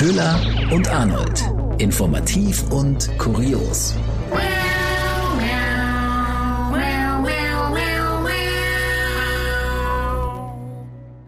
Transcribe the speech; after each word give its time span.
Köhler 0.00 0.40
und 0.72 0.88
Arnold. 0.88 1.42
Informativ 1.76 2.72
und 2.72 3.06
kurios. 3.18 3.94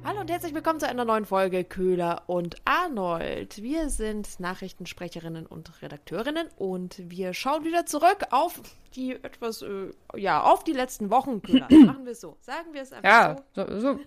Hallo 0.02 0.20
und 0.20 0.30
herzlich 0.30 0.54
willkommen 0.54 0.80
zu 0.80 0.88
einer 0.88 1.04
neuen 1.04 1.26
Folge 1.26 1.64
Köhler 1.64 2.22
und 2.28 2.56
Arnold. 2.64 3.62
Wir 3.62 3.90
sind 3.90 4.40
Nachrichtensprecherinnen 4.40 5.44
und 5.44 5.82
Redakteurinnen 5.82 6.48
und 6.56 6.94
wir 7.10 7.34
schauen 7.34 7.66
wieder 7.66 7.84
zurück 7.84 8.24
auf 8.30 8.62
die 8.96 9.12
etwas, 9.22 9.60
äh, 9.60 9.90
ja, 10.16 10.42
auf 10.42 10.64
die 10.64 10.72
letzten 10.72 11.10
Wochen, 11.10 11.42
Köhler. 11.42 11.68
Machen 11.84 12.06
wir 12.06 12.12
es 12.12 12.22
so. 12.22 12.38
Sagen 12.40 12.72
wir 12.72 12.80
es 12.80 12.94
einfach 12.94 13.06
Ja, 13.06 13.36
so. 13.54 13.66
so, 13.68 13.80
so, 13.80 14.00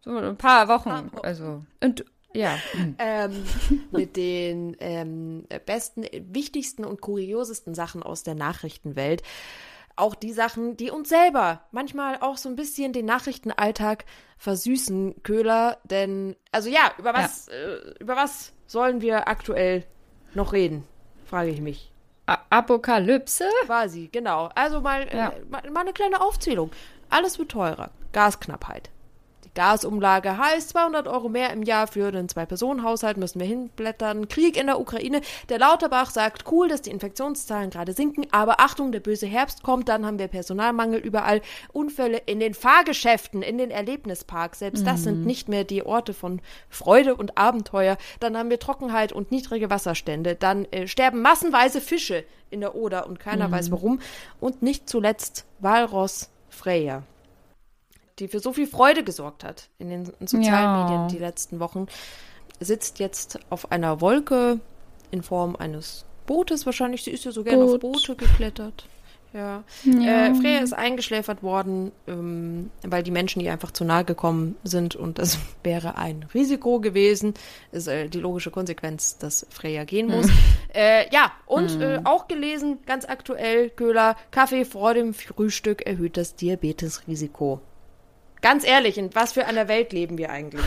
so 0.00 0.16
ein 0.16 0.36
paar 0.36 0.66
Wochen. 0.66 0.90
Paar 0.90 1.12
Wochen. 1.12 1.24
Also, 1.24 1.62
und 1.80 2.04
ja. 2.34 2.58
ähm, 2.98 3.44
mit 3.90 4.16
den 4.16 4.76
ähm, 4.80 5.46
besten, 5.66 6.04
wichtigsten 6.32 6.84
und 6.84 7.00
kuriosesten 7.00 7.74
Sachen 7.74 8.02
aus 8.02 8.22
der 8.22 8.34
Nachrichtenwelt. 8.34 9.22
Auch 9.94 10.14
die 10.14 10.32
Sachen, 10.32 10.76
die 10.76 10.90
uns 10.90 11.10
selber 11.10 11.62
manchmal 11.70 12.18
auch 12.20 12.38
so 12.38 12.48
ein 12.48 12.56
bisschen 12.56 12.92
den 12.94 13.04
Nachrichtenalltag 13.04 14.06
versüßen, 14.38 15.22
Köhler. 15.22 15.78
Denn, 15.84 16.34
also 16.50 16.70
ja, 16.70 16.92
über 16.98 17.12
was, 17.12 17.48
äh, 17.48 17.94
über 18.00 18.16
was 18.16 18.52
sollen 18.66 19.02
wir 19.02 19.28
aktuell 19.28 19.84
noch 20.34 20.52
reden? 20.54 20.84
Frage 21.26 21.50
ich 21.50 21.60
mich. 21.60 21.92
A 22.26 22.38
Apokalypse? 22.50 23.44
Quasi, 23.66 24.08
genau. 24.10 24.48
Also 24.54 24.80
mal, 24.80 25.06
Ja. 25.12 25.28
äh, 25.30 25.44
mal, 25.50 25.70
mal 25.70 25.80
eine 25.80 25.92
kleine 25.92 26.20
Aufzählung. 26.20 26.70
Alles 27.10 27.38
wird 27.38 27.50
teurer. 27.50 27.90
Gasknappheit. 28.12 28.90
Gasumlage 29.54 30.38
heißt 30.38 30.70
200 30.70 31.08
Euro 31.08 31.28
mehr 31.28 31.52
im 31.52 31.62
Jahr 31.62 31.86
für 31.86 32.10
den 32.10 32.28
Zwei-Personen-Haushalt, 32.28 33.16
müssen 33.16 33.40
wir 33.40 33.46
hinblättern. 33.46 34.28
Krieg 34.28 34.56
in 34.56 34.66
der 34.66 34.80
Ukraine. 34.80 35.20
Der 35.48 35.58
Lauterbach 35.58 36.10
sagt, 36.10 36.50
cool, 36.50 36.68
dass 36.68 36.82
die 36.82 36.90
Infektionszahlen 36.90 37.70
gerade 37.70 37.92
sinken, 37.92 38.26
aber 38.30 38.60
Achtung, 38.60 38.92
der 38.92 39.00
böse 39.00 39.26
Herbst 39.26 39.62
kommt, 39.62 39.88
dann 39.88 40.06
haben 40.06 40.18
wir 40.18 40.28
Personalmangel 40.28 41.00
überall. 41.00 41.42
Unfälle 41.72 42.18
in 42.18 42.40
den 42.40 42.54
Fahrgeschäften, 42.54 43.42
in 43.42 43.58
den 43.58 43.70
Erlebnisparks. 43.70 44.60
Selbst 44.60 44.86
das 44.86 45.02
sind 45.02 45.26
nicht 45.26 45.48
mehr 45.48 45.64
die 45.64 45.84
Orte 45.84 46.14
von 46.14 46.40
Freude 46.68 47.14
und 47.14 47.36
Abenteuer. 47.36 47.98
Dann 48.20 48.36
haben 48.36 48.50
wir 48.50 48.58
Trockenheit 48.58 49.12
und 49.12 49.30
niedrige 49.30 49.70
Wasserstände. 49.70 50.34
Dann 50.34 50.64
äh, 50.66 50.86
sterben 50.86 51.22
massenweise 51.22 51.80
Fische 51.80 52.24
in 52.50 52.60
der 52.60 52.74
Oder 52.74 53.06
und 53.06 53.18
keiner 53.18 53.50
weiß 53.50 53.70
warum. 53.70 54.00
Und 54.40 54.62
nicht 54.62 54.88
zuletzt 54.88 55.46
Walross 55.58 56.30
Freya, 56.48 57.02
die 58.18 58.28
für 58.28 58.40
so 58.40 58.52
viel 58.52 58.66
Freude 58.66 59.04
gesorgt 59.04 59.44
hat 59.44 59.68
in 59.78 59.90
den 59.90 60.04
sozialen 60.20 60.44
Ja. 60.44 60.84
Medien 60.84 61.08
die 61.08 61.18
letzten 61.18 61.60
Wochen, 61.60 61.86
sitzt 62.60 62.98
jetzt 62.98 63.38
auf 63.50 63.72
einer 63.72 64.00
Wolke 64.00 64.60
in 65.10 65.22
Form 65.22 65.56
eines 65.56 66.04
Bootes 66.26 66.66
wahrscheinlich. 66.66 67.02
Sie 67.04 67.10
ist 67.10 67.24
ja 67.24 67.32
so 67.32 67.42
gerne 67.42 67.64
auf 67.64 67.80
Boot. 67.80 67.92
Boote 67.92 68.16
geklettert. 68.16 68.86
Ja. 69.32 69.64
Äh, 69.86 70.34
Freya 70.34 70.58
ist 70.60 70.74
eingeschläfert 70.74 71.42
worden, 71.42 71.90
ähm, 72.06 72.70
weil 72.82 73.02
die 73.02 73.10
Menschen 73.10 73.40
ihr 73.40 73.50
einfach 73.50 73.70
zu 73.70 73.82
nahe 73.84 74.04
gekommen 74.04 74.56
sind 74.62 74.94
und 74.94 75.18
das 75.18 75.38
wäre 75.62 75.96
ein 75.96 76.26
Risiko 76.34 76.80
gewesen. 76.80 77.32
Ist 77.72 77.88
äh, 77.88 78.08
die 78.08 78.20
logische 78.20 78.50
Konsequenz, 78.50 79.16
dass 79.16 79.46
Freya 79.48 79.84
gehen 79.84 80.08
muss. 80.08 80.28
Äh, 80.74 81.06
ja, 81.12 81.32
und 81.46 81.80
äh, 81.80 82.00
auch 82.04 82.28
gelesen, 82.28 82.78
ganz 82.86 83.06
aktuell, 83.06 83.70
Köhler, 83.70 84.16
Kaffee 84.30 84.64
vor 84.64 84.94
dem 84.94 85.14
Frühstück 85.14 85.82
erhöht 85.82 86.16
das 86.16 86.34
Diabetesrisiko. 86.34 87.60
Ganz 88.42 88.64
ehrlich, 88.66 88.98
in 88.98 89.14
was 89.14 89.32
für 89.32 89.46
einer 89.46 89.68
Welt 89.68 89.92
leben 89.92 90.18
wir 90.18 90.30
eigentlich? 90.30 90.64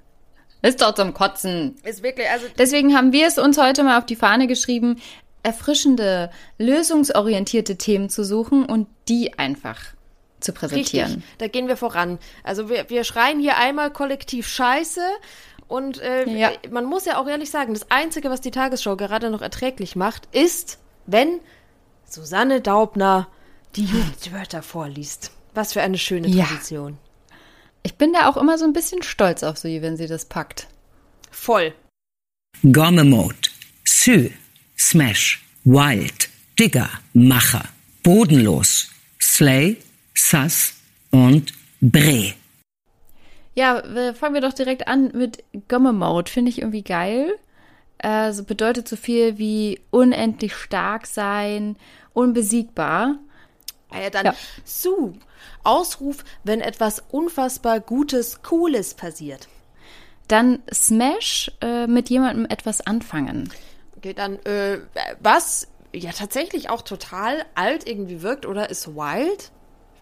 Ist 0.62 0.80
doch 0.82 0.94
zum 0.94 1.14
Kotzen. 1.14 1.76
Ist 1.84 2.02
wirklich, 2.02 2.28
also 2.28 2.46
Deswegen 2.58 2.96
haben 2.96 3.12
wir 3.12 3.26
es 3.26 3.38
uns 3.38 3.58
heute 3.58 3.82
mal 3.84 3.98
auf 3.98 4.06
die 4.06 4.16
Fahne 4.16 4.46
geschrieben, 4.46 5.00
erfrischende, 5.42 6.30
lösungsorientierte 6.58 7.76
Themen 7.76 8.08
zu 8.08 8.24
suchen 8.24 8.64
und 8.64 8.88
die 9.08 9.38
einfach 9.38 9.80
zu 10.40 10.52
präsentieren. 10.52 11.06
Richtig, 11.14 11.24
da 11.38 11.48
gehen 11.48 11.68
wir 11.68 11.76
voran. 11.76 12.18
Also 12.42 12.68
wir, 12.68 12.90
wir 12.90 13.04
schreien 13.04 13.38
hier 13.38 13.56
einmal 13.58 13.90
kollektiv 13.92 14.48
Scheiße 14.48 15.00
und 15.68 16.00
äh, 16.00 16.28
Ja. 16.28 16.50
man 16.70 16.84
muss 16.84 17.04
ja 17.04 17.18
auch 17.20 17.28
ehrlich 17.28 17.50
sagen, 17.50 17.74
das 17.74 17.90
Einzige, 17.90 18.28
was 18.30 18.40
die 18.40 18.50
Tagesschau 18.50 18.96
gerade 18.96 19.30
noch 19.30 19.42
erträglich 19.42 19.94
macht, 19.96 20.28
ist, 20.34 20.78
wenn 21.06 21.40
Susanne 22.04 22.60
Daubner 22.60 23.28
die 23.76 23.84
Jugendwörter 23.86 24.62
vorliest. 24.62 25.30
Was 25.54 25.72
für 25.72 25.82
eine 25.82 25.98
schöne 25.98 26.28
Ja. 26.28 26.46
Ich 27.86 27.94
bin 27.94 28.12
da 28.12 28.28
auch 28.28 28.36
immer 28.36 28.58
so 28.58 28.64
ein 28.64 28.72
bisschen 28.72 29.04
stolz 29.04 29.44
auf 29.44 29.58
sie, 29.58 29.80
wenn 29.80 29.96
sie 29.96 30.08
das 30.08 30.24
packt. 30.24 30.66
Voll. 31.30 31.72
Gomme 32.72 33.04
Mode, 33.04 33.36
Sü, 33.84 34.30
Smash, 34.76 35.46
Wild, 35.62 36.28
Digger, 36.58 36.90
Macher, 37.12 37.68
Bodenlos, 38.02 38.90
Slay, 39.20 39.76
Sass 40.14 40.74
und 41.12 41.52
Bre. 41.80 42.34
Ja, 43.54 43.84
fangen 44.14 44.34
wir 44.34 44.40
doch 44.40 44.52
direkt 44.52 44.88
an 44.88 45.12
mit 45.14 45.44
Gomme 45.68 45.92
Mode. 45.92 46.28
Finde 46.28 46.50
ich 46.50 46.58
irgendwie 46.58 46.82
geil. 46.82 47.38
Also 47.98 48.42
bedeutet 48.42 48.88
so 48.88 48.96
viel 48.96 49.38
wie 49.38 49.78
unendlich 49.92 50.56
stark 50.56 51.06
sein, 51.06 51.76
unbesiegbar. 52.14 53.20
Ah 53.90 54.00
ja, 54.00 54.10
dann 54.10 54.26
Ja. 54.26 54.34
Su. 54.64 55.14
Ausruf, 55.62 56.24
wenn 56.44 56.60
etwas 56.60 57.02
unfassbar 57.10 57.80
Gutes, 57.80 58.42
Cooles 58.42 58.94
passiert. 58.94 59.48
Dann 60.28 60.60
Smash 60.72 61.52
äh, 61.60 61.86
mit 61.86 62.10
jemandem 62.10 62.46
etwas 62.46 62.80
anfangen. 62.80 63.50
Okay, 63.96 64.12
dann, 64.12 64.38
äh, 64.44 64.78
was 65.20 65.68
ja 65.92 66.10
tatsächlich 66.12 66.68
auch 66.68 66.82
total 66.82 67.44
alt 67.54 67.86
irgendwie 67.88 68.22
wirkt 68.22 68.44
oder 68.46 68.70
ist 68.70 68.88
wild 68.88 69.50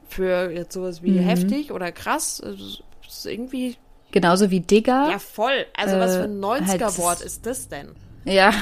für 0.08 0.50
jetzt 0.50 0.72
sowas 0.72 1.02
wie 1.02 1.18
heftig 1.18 1.72
oder 1.72 1.92
krass, 1.92 2.40
also, 2.40 2.82
ist 3.06 3.26
irgendwie, 3.26 3.76
Genauso 4.12 4.50
wie 4.50 4.60
Digger. 4.60 5.08
ja 5.10 5.18
voll. 5.18 5.66
Also 5.76 5.98
was 5.98 6.16
für 6.16 6.24
ein 6.24 6.42
Äh, 6.42 6.46
halt 6.46 6.82
90er-Wort 6.82 7.20
ist 7.20 7.46
das 7.46 7.68
denn? 7.68 7.94
Ja. 8.24 8.52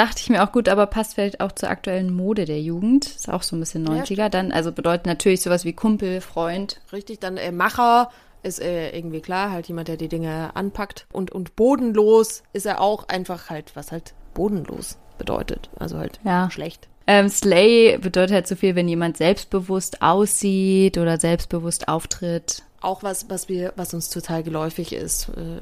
Dachte 0.00 0.22
ich 0.22 0.30
mir 0.30 0.42
auch 0.42 0.50
gut, 0.50 0.70
aber 0.70 0.86
passt 0.86 1.14
vielleicht 1.16 1.42
auch 1.42 1.52
zur 1.52 1.68
aktuellen 1.68 2.10
Mode 2.10 2.46
der 2.46 2.58
Jugend. 2.62 3.04
Ist 3.04 3.28
auch 3.28 3.42
so 3.42 3.54
ein 3.54 3.60
bisschen 3.60 3.86
90er 3.86 4.30
dann. 4.30 4.50
Also 4.50 4.72
bedeutet 4.72 5.04
natürlich 5.04 5.42
sowas 5.42 5.66
wie 5.66 5.74
Kumpel, 5.74 6.22
Freund. 6.22 6.80
Richtig, 6.90 7.20
dann 7.20 7.36
äh, 7.36 7.52
Macher 7.52 8.10
ist 8.42 8.62
äh, 8.62 8.96
irgendwie 8.96 9.20
klar, 9.20 9.50
halt 9.50 9.66
jemand, 9.68 9.88
der 9.88 9.98
die 9.98 10.08
Dinge 10.08 10.56
anpackt. 10.56 11.04
Und, 11.12 11.32
und 11.32 11.54
bodenlos 11.54 12.44
ist 12.54 12.64
er 12.64 12.80
auch 12.80 13.08
einfach 13.08 13.50
halt, 13.50 13.76
was 13.76 13.92
halt 13.92 14.14
bodenlos 14.32 14.96
bedeutet. 15.18 15.68
Also 15.78 15.98
halt 15.98 16.18
Ja. 16.24 16.50
schlecht. 16.50 16.88
Ähm, 17.06 17.28
Slay 17.28 17.98
bedeutet 17.98 18.32
halt 18.32 18.46
so 18.48 18.56
viel, 18.56 18.76
wenn 18.76 18.88
jemand 18.88 19.18
selbstbewusst 19.18 20.00
aussieht 20.00 20.96
oder 20.96 21.20
selbstbewusst 21.20 21.88
auftritt. 21.88 22.62
Auch 22.82 23.02
was, 23.02 23.28
was 23.28 23.48
wir, 23.48 23.72
was 23.76 23.92
uns 23.92 24.08
total 24.08 24.42
geläufig 24.42 24.92
ist, 24.94 25.28
äh, 25.36 25.60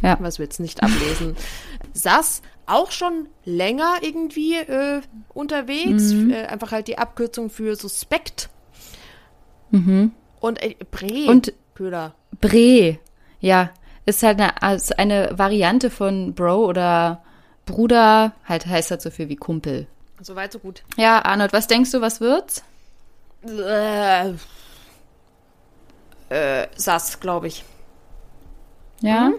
Ja. 0.06 0.18
was 0.20 0.38
wir 0.38 0.44
jetzt 0.44 0.60
nicht 0.60 0.82
ablesen. 0.82 1.36
Sass 1.94 2.42
auch 2.66 2.90
schon 2.92 3.28
länger 3.44 3.94
irgendwie 4.02 4.56
äh, 4.56 5.00
unterwegs, 5.34 6.12
äh, 6.12 6.46
einfach 6.46 6.70
halt 6.72 6.86
die 6.88 6.98
Abkürzung 6.98 7.50
für 7.50 7.74
Suspekt. 7.76 8.48
Und 9.72 10.62
äh, 10.62 10.74
Bre, 10.90 11.26
Und- 11.30 11.52
Köhler. 11.74 12.14
Bre, 12.40 12.98
ja, 13.40 13.70
ist 14.06 14.22
halt 14.22 14.40
eine, 14.40 14.62
also 14.62 14.94
eine 14.96 15.38
Variante 15.38 15.90
von 15.90 16.34
Bro 16.34 16.66
oder 16.66 17.22
Bruder. 17.66 18.32
Halt 18.44 18.66
heißt 18.66 18.90
halt 18.90 19.02
so 19.02 19.10
viel 19.10 19.28
wie 19.28 19.36
Kumpel. 19.36 19.86
Soweit, 20.20 20.52
so 20.52 20.58
gut. 20.58 20.82
Ja, 20.96 21.24
Arnold, 21.24 21.52
was 21.52 21.66
denkst 21.66 21.90
du, 21.92 22.00
was 22.00 22.20
wird's? 22.20 22.62
Äh, 23.42 24.32
äh, 26.30 26.66
Sass, 26.76 27.20
glaube 27.20 27.48
ich. 27.48 27.64
Ja? 29.00 29.32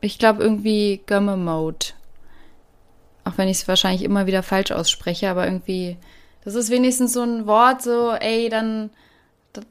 Ich 0.00 0.18
glaube 0.18 0.42
irgendwie 0.42 1.00
Gömme 1.06 1.36
Mode. 1.36 1.86
Auch 3.24 3.32
wenn 3.36 3.48
ich 3.48 3.58
es 3.58 3.68
wahrscheinlich 3.68 4.02
immer 4.02 4.26
wieder 4.26 4.42
falsch 4.42 4.70
ausspreche, 4.70 5.30
aber 5.30 5.46
irgendwie, 5.46 5.96
das 6.44 6.54
ist 6.54 6.70
wenigstens 6.70 7.12
so 7.12 7.22
ein 7.22 7.46
Wort, 7.46 7.82
so, 7.82 8.12
ey, 8.12 8.48
dann, 8.48 8.90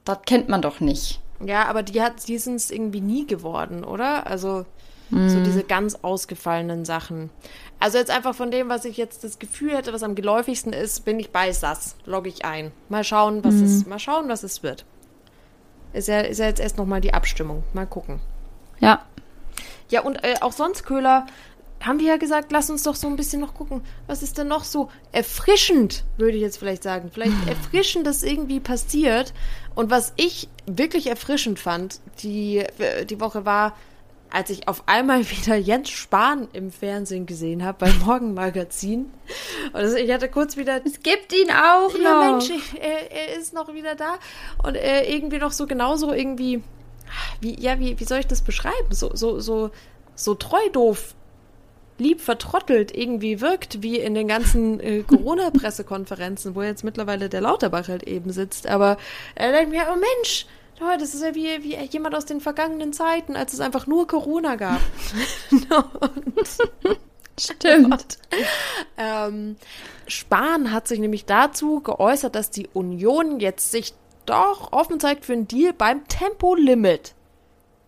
das, 0.04 0.20
kennt 0.26 0.50
man 0.50 0.62
doch 0.62 0.80
nicht. 0.80 1.22
Ja, 1.46 1.66
aber 1.68 1.84
die 1.84 2.02
hat, 2.02 2.28
die 2.28 2.38
sind 2.38 2.56
es 2.56 2.72
irgendwie 2.72 3.02
nie 3.02 3.28
geworden, 3.28 3.84
oder? 3.84 4.28
Also 4.28 4.66
so 5.12 5.40
diese 5.44 5.64
ganz 5.64 6.00
ausgefallenen 6.02 6.84
Sachen. 6.84 7.30
Also 7.80 7.98
jetzt 8.00 8.10
einfach 8.10 8.34
von 8.34 8.50
dem, 8.50 8.70
was 8.70 8.86
ich 8.86 8.98
jetzt 8.98 9.24
das 9.24 9.38
Gefühl 9.38 9.76
hätte, 9.76 9.94
was 9.94 10.02
am 10.02 10.16
geläufigsten 10.16 10.74
ist, 10.74 11.06
bin 11.06 11.20
ich 11.20 11.30
bei 11.30 11.52
SAS. 11.54 11.96
Logge 12.06 12.30
ich 12.30 12.44
ein. 12.44 12.72
Mal 12.90 13.04
schauen, 13.04 13.44
was 13.44 13.54
es, 13.56 13.86
mal 13.86 14.00
schauen, 14.00 14.28
was 14.30 14.44
es 14.44 14.64
wird. 14.64 14.84
Ist 15.96 16.08
ja, 16.10 16.20
ist 16.20 16.40
ja 16.40 16.46
jetzt 16.48 16.60
erst 16.60 16.78
nochmal 16.78 17.02
die 17.02 17.14
Abstimmung. 17.14 17.64
Mal 17.74 17.88
gucken. 17.88 18.20
Ja. 18.80 19.06
Ja, 19.90 20.02
und 20.02 20.24
äh, 20.24 20.36
auch 20.42 20.52
sonst, 20.52 20.86
Köhler, 20.86 21.26
haben 21.82 22.00
wir 22.00 22.08
ja 22.08 22.18
gesagt, 22.18 22.52
lass 22.52 22.70
uns 22.70 22.84
doch 22.84 22.96
so 22.96 23.08
ein 23.08 23.16
bisschen 23.16 23.40
noch 23.40 23.54
gucken. 23.54 23.82
Was 24.08 24.22
ist 24.22 24.38
denn 24.38 24.48
noch 24.48 24.64
so 24.64 24.90
erfrischend, 25.12 26.04
würde 26.18 26.36
ich 26.36 26.42
jetzt 26.42 26.58
vielleicht 26.58 26.84
sagen. 26.84 27.12
Vielleicht 27.14 27.36
erfrischend, 27.48 28.06
dass 28.06 28.24
irgendwie 28.24 28.60
passiert. 28.60 29.34
Und 29.74 29.90
was 29.90 30.12
ich 30.18 30.50
wirklich 30.66 31.08
erfrischend 31.08 31.60
fand, 31.60 32.02
die, 32.24 32.58
äh, 32.58 33.06
die 33.06 33.22
Woche 33.22 33.46
war, 33.46 33.74
als 34.32 34.50
ich 34.50 34.68
auf 34.68 34.84
einmal 34.88 35.30
wieder 35.30 35.56
Jens 35.56 35.90
Spahn 35.90 36.48
im 36.54 36.72
Fernsehen 36.72 37.26
gesehen 37.26 37.64
habe, 37.64 37.78
beim 37.86 37.98
Morgenmagazin. 38.00 39.12
Und 39.74 39.82
das, 39.82 39.94
ich 39.94 40.12
hatte 40.12 40.30
kurz 40.30 40.58
wieder. 40.58 40.82
Es 40.86 41.02
gibt 41.02 41.34
ihn 41.34 41.50
auch 41.52 41.94
Ja, 41.98 42.30
noch. 42.32 42.32
Mensch, 42.32 42.50
er, 42.80 43.12
er 43.12 43.38
ist 43.38 43.54
noch 43.54 43.74
wieder 43.74 43.96
da. 43.96 44.16
Und 44.64 44.76
er 44.76 45.10
irgendwie 45.10 45.38
noch 45.38 45.52
so 45.52 45.68
genauso 45.68 46.14
irgendwie. 46.14 46.64
Wie, 47.40 47.60
ja, 47.60 47.80
wie, 47.80 48.00
wie 48.00 48.04
soll 48.04 48.20
ich 48.20 48.28
das 48.28 48.42
beschreiben? 48.42 48.92
So, 48.92 49.16
so, 49.16 49.40
so, 49.40 49.72
so 50.16 50.36
treu 50.36 50.70
doof, 50.72 51.14
lieb 51.98 52.22
vertrottelt 52.22 52.96
irgendwie 52.96 53.42
wirkt, 53.42 53.82
wie 53.82 54.00
in 54.00 54.14
den 54.14 54.28
ganzen 54.28 54.80
äh, 54.80 55.04
Corona-Pressekonferenzen, 55.08 56.56
wo 56.56 56.62
jetzt 56.62 56.84
mittlerweile 56.84 57.30
der 57.30 57.42
Lauterbach 57.42 57.88
halt 57.88 58.04
eben 58.04 58.32
sitzt. 58.32 58.68
Aber 58.68 58.98
er 59.36 59.52
denkt 59.52 59.72
mir, 59.72 59.84
oh 59.92 59.96
Mensch, 59.96 60.46
das 61.00 61.14
ist 61.14 61.24
ja 61.24 61.36
wie, 61.36 61.64
wie 61.64 61.76
jemand 61.86 62.16
aus 62.16 62.26
den 62.26 62.42
vergangenen 62.42 62.94
Zeiten, 62.94 63.36
als 63.36 63.54
es 63.54 63.60
einfach 63.60 63.88
nur 63.88 64.08
Corona 64.08 64.56
gab. 64.56 64.82
Stimmt. 67.40 68.18
Ähm, 68.98 69.58
Spahn 70.08 70.72
hat 70.72 70.88
sich 70.88 71.00
nämlich 71.00 71.26
dazu 71.26 71.82
geäußert, 71.82 72.36
dass 72.36 72.50
die 72.50 72.68
Union 72.74 73.40
jetzt 73.40 73.72
sich 73.72 73.94
doch 74.26 74.72
offen 74.72 75.00
zeigt 75.00 75.26
für 75.26 75.34
einen 75.34 75.48
Deal 75.48 75.74
beim 75.74 76.08
Tempolimit. 76.08 77.14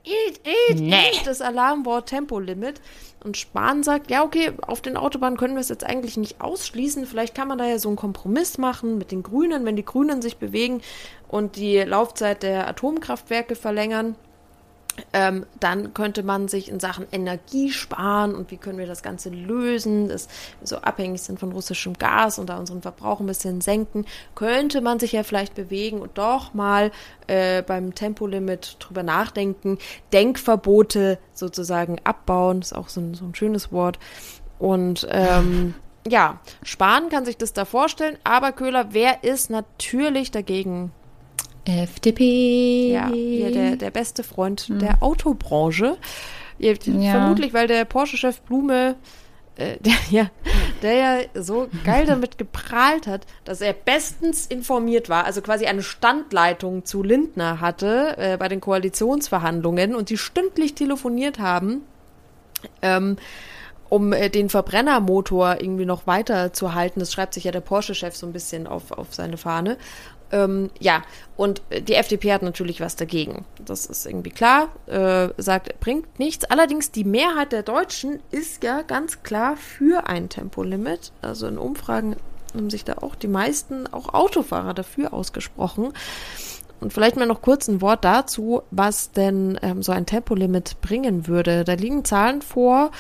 Eat, 0.04 0.40
eat, 0.46 0.80
Nee. 0.80 1.12
eat, 1.12 1.28
das 1.28 1.42
Alarmwort 1.42 2.10
Tempolimit. 2.10 2.82
Und 3.28 3.36
Spahn 3.36 3.84
sagt, 3.84 4.10
ja, 4.10 4.24
okay, 4.24 4.54
auf 4.62 4.80
den 4.80 4.96
Autobahnen 4.96 5.38
können 5.38 5.56
wir 5.56 5.60
es 5.60 5.68
jetzt 5.68 5.84
eigentlich 5.84 6.16
nicht 6.16 6.40
ausschließen. 6.40 7.06
Vielleicht 7.06 7.36
kann 7.36 7.50
man 7.50 7.58
da 7.58 7.66
ja 7.66 7.78
so 7.78 7.90
einen 7.90 7.98
Kompromiss 7.98 8.58
machen 8.58 8.98
mit 8.98 9.12
den 9.12 9.22
Grünen, 9.22 9.66
wenn 9.66 9.76
die 9.76 9.84
Grünen 9.84 10.22
sich 10.22 10.38
bewegen 10.38 10.80
und 11.28 11.58
die 11.58 11.80
Laufzeit 11.80 12.42
der 12.42 12.70
Atomkraftwerke 12.70 13.56
verlängern. 13.56 14.16
Ähm, 15.14 15.46
dann 15.60 15.94
könnte 15.94 16.24
man 16.24 16.48
sich 16.48 16.70
in 16.70 16.80
Sachen 16.80 17.06
Energie 17.12 17.72
sparen 17.72 18.36
und 18.36 18.52
wie 18.52 18.58
können 18.58 18.80
wir 18.80 18.88
das 18.88 19.04
Ganze 19.04 19.30
lösen, 19.30 20.08
dass 20.10 20.28
wir 20.60 20.68
so 20.68 20.78
abhängig 20.78 21.22
sind 21.22 21.40
von 21.40 21.52
russischem 21.52 21.94
Gas 21.94 22.40
und 22.40 22.50
da 22.50 22.58
unseren 22.58 22.82
Verbrauch 22.82 23.20
ein 23.20 23.28
bisschen 23.28 23.62
senken, 23.62 24.06
könnte 24.36 24.82
man 24.82 25.00
sich 25.00 25.12
ja 25.12 25.24
vielleicht 25.24 25.56
bewegen 25.56 26.02
und 26.02 26.18
doch 26.18 26.54
mal 26.54 26.92
äh, 27.28 27.62
beim 27.62 27.94
Tempolimit 27.94 28.78
drüber 28.80 29.04
nachdenken, 29.04 29.78
Denkverbote 30.14 31.20
sozusagen 31.34 31.98
abbauen, 32.04 32.62
ist 32.62 32.74
auch 32.74 32.90
so 32.90 33.02
ein, 33.02 33.14
so 33.14 33.26
ein 33.26 33.36
schönes 33.36 33.72
Wort. 33.72 34.00
Und 34.60 35.08
ähm, 35.12 35.76
ja, 36.08 36.40
Spahn 36.64 37.10
kann 37.10 37.26
sich 37.26 37.38
das 37.38 37.54
da 37.54 37.66
vorstellen, 37.66 38.18
aber 38.24 38.52
Köhler, 38.52 38.88
wer 38.92 39.24
ist 39.24 39.50
natürlich 39.50 40.32
dagegen? 40.32 40.92
FDP. 41.74 42.92
Ja, 42.92 43.10
hier 43.10 43.52
der, 43.52 43.76
der 43.76 43.92
beste 43.92 44.24
Freund 44.24 44.70
der 44.82 45.02
Autobranche. 45.02 45.98
Ja, 46.60 46.74
Ja. 46.86 47.12
Vermutlich, 47.12 47.54
weil 47.54 47.68
der 47.68 47.86
Porsche-Chef 47.86 48.42
Blume, 48.42 48.96
äh, 49.56 49.78
der, 49.80 49.94
ja, 50.10 50.30
der 50.82 50.94
ja 50.94 51.18
so 51.36 51.68
geil 51.84 52.06
damit 52.06 52.38
geprahlt 52.38 53.08
hat, 53.08 53.26
dass 53.46 53.62
er 53.62 53.74
bestens 53.74 54.48
informiert 54.48 55.10
war, 55.10 55.26
also 55.26 55.42
quasi 55.42 55.66
eine 55.66 55.84
Standleitung 55.84 56.86
zu 56.86 57.04
Lindner 57.04 57.62
hatte 57.62 58.16
äh, 58.18 58.38
bei 58.38 58.48
den 58.48 58.62
Koalitionsverhandlungen 58.62 59.96
und 59.96 60.10
die 60.10 60.18
stündlich 60.18 60.76
telefoniert 60.76 61.40
haben. 61.40 61.82
Ähm, 62.82 63.18
um 63.90 64.14
äh, 64.14 64.30
den 64.30 64.50
Verbrennermotor 64.50 65.62
irgendwie 65.62 65.86
noch 65.86 66.08
weiter 66.08 66.54
zu 66.54 66.74
halten. 66.74 67.00
Das 67.00 67.14
schreibt 67.14 67.34
sich 67.34 67.46
ja 67.46 67.52
der 67.52 67.62
Porsche-Chef 67.62 68.16
so 68.16 68.26
ein 68.26 68.34
bisschen 68.34 68.68
auf, 68.68 68.92
auf 68.92 69.14
seine 69.14 69.38
Fahne. 69.38 69.78
Ähm, 70.32 70.70
ja, 70.80 71.04
und 71.36 71.62
äh, 71.70 71.82
die 71.82 71.96
FDP 71.96 72.34
hat 72.34 72.42
natürlich 72.42 72.82
was 72.82 72.96
dagegen. 72.96 73.46
Das 73.64 73.86
ist 73.86 74.06
irgendwie 74.06 74.30
klar, 74.30 74.70
äh, 74.88 75.30
sagt, 75.38 75.80
bringt 75.80 76.20
nichts. 76.20 76.46
Allerdings 76.46 76.92
die 76.92 77.04
Mehrheit 77.04 77.52
der 77.52 77.64
Deutschen 77.64 78.20
ist 78.32 78.64
ja 78.64 78.82
ganz 78.82 79.24
klar 79.24 79.56
für 79.58 80.08
ein 80.08 80.30
Tempolimit. 80.30 81.12
Also 81.22 81.48
in 81.48 81.58
Umfragen 81.58 82.16
haben 82.54 82.70
sich 82.70 82.84
da 82.84 82.96
auch 83.02 83.16
die 83.16 83.28
meisten, 83.28 83.88
auch 83.88 84.14
Autofahrer 84.14 84.74
dafür 84.74 85.14
ausgesprochen. 85.14 85.94
Und 86.80 86.94
vielleicht 86.94 87.16
mal 87.16 87.26
noch 87.26 87.42
kurz 87.42 87.68
ein 87.68 87.82
Wort 87.82 88.06
dazu, 88.06 88.62
was 88.70 89.12
denn 89.12 89.58
ähm, 89.64 89.82
so 89.82 89.92
ein 89.92 90.06
Tempolimit 90.06 90.80
bringen 90.82 91.28
würde. 91.28 91.64
Da 91.64 91.74
liegen 91.74 92.06
Zahlen 92.06 92.42
vor, 92.42 92.92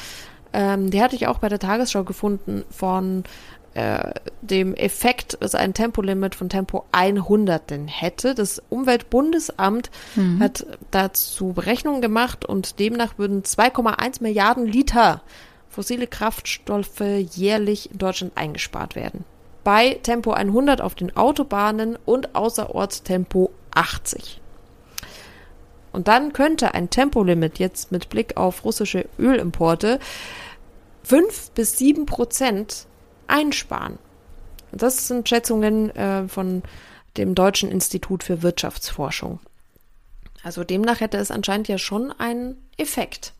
ähm, 0.53 0.89
die 0.89 1.01
hatte 1.01 1.15
ich 1.15 1.27
auch 1.27 1.37
bei 1.37 1.49
der 1.49 1.59
Tagesschau 1.59 2.03
gefunden, 2.03 2.63
von 2.71 3.23
äh, 3.77 4.11
dem 4.41 4.73
Effekt, 4.73 5.37
was 5.39 5.53
ein 5.53 5.75
Tempolimit 5.75 6.33
von 6.33 6.49
Tempo 6.49 6.85
100 6.93 7.69
denn 7.69 7.87
hätte. 7.87 8.33
Das 8.33 8.59
Umweltbundesamt 8.69 9.91
hat 10.39 10.65
dazu 10.89 11.53
Berechnungen 11.53 12.01
gemacht 12.01 12.43
und 12.43 12.79
demnach 12.79 13.19
würden 13.19 13.43
2,1 13.43 14.23
Milliarden 14.23 14.65
Liter 14.65 15.21
fossile 15.69 16.07
Kraftstoffe 16.07 17.03
jährlich 17.35 17.91
in 17.91 17.99
Deutschland 17.99 18.35
eingespart 18.35 18.95
werden. 18.95 19.25
Bei 19.63 19.99
Tempo 20.01 20.31
100 20.31 20.81
auf 20.81 20.95
den 20.95 21.15
Autobahnen 21.15 21.99
und 22.03 22.33
außerorts 22.33 23.03
Tempo 23.03 23.51
80. 23.75 24.41
Und 25.91 26.07
dann 26.07 26.33
könnte 26.33 26.73
ein 26.73 26.89
Tempolimit 26.89 27.59
jetzt 27.59 27.91
mit 27.91 28.09
Blick 28.09 28.37
auf 28.37 28.65
russische 28.65 29.05
Ölimporte 29.19 29.99
5 31.03 31.51
bis 31.51 31.77
7 31.77 32.07
Prozent 32.07 32.86
einsparen. 33.27 33.97
Das 34.71 35.07
sind 35.07 35.27
Schätzungen 35.27 35.95
äh, 35.95 36.27
von 36.27 36.63
dem 37.15 37.35
Deutschen 37.35 37.71
Institut 37.71 38.23
für 38.23 38.43
Wirtschaftsforschung. 38.43 39.39
Also 40.43 40.63
demnach 40.63 40.99
hätte 40.99 41.17
es 41.17 41.31
anscheinend 41.31 41.67
ja 41.67 41.77
schon 41.77 42.11
einen 42.11 42.57
Effekt. 42.77 43.33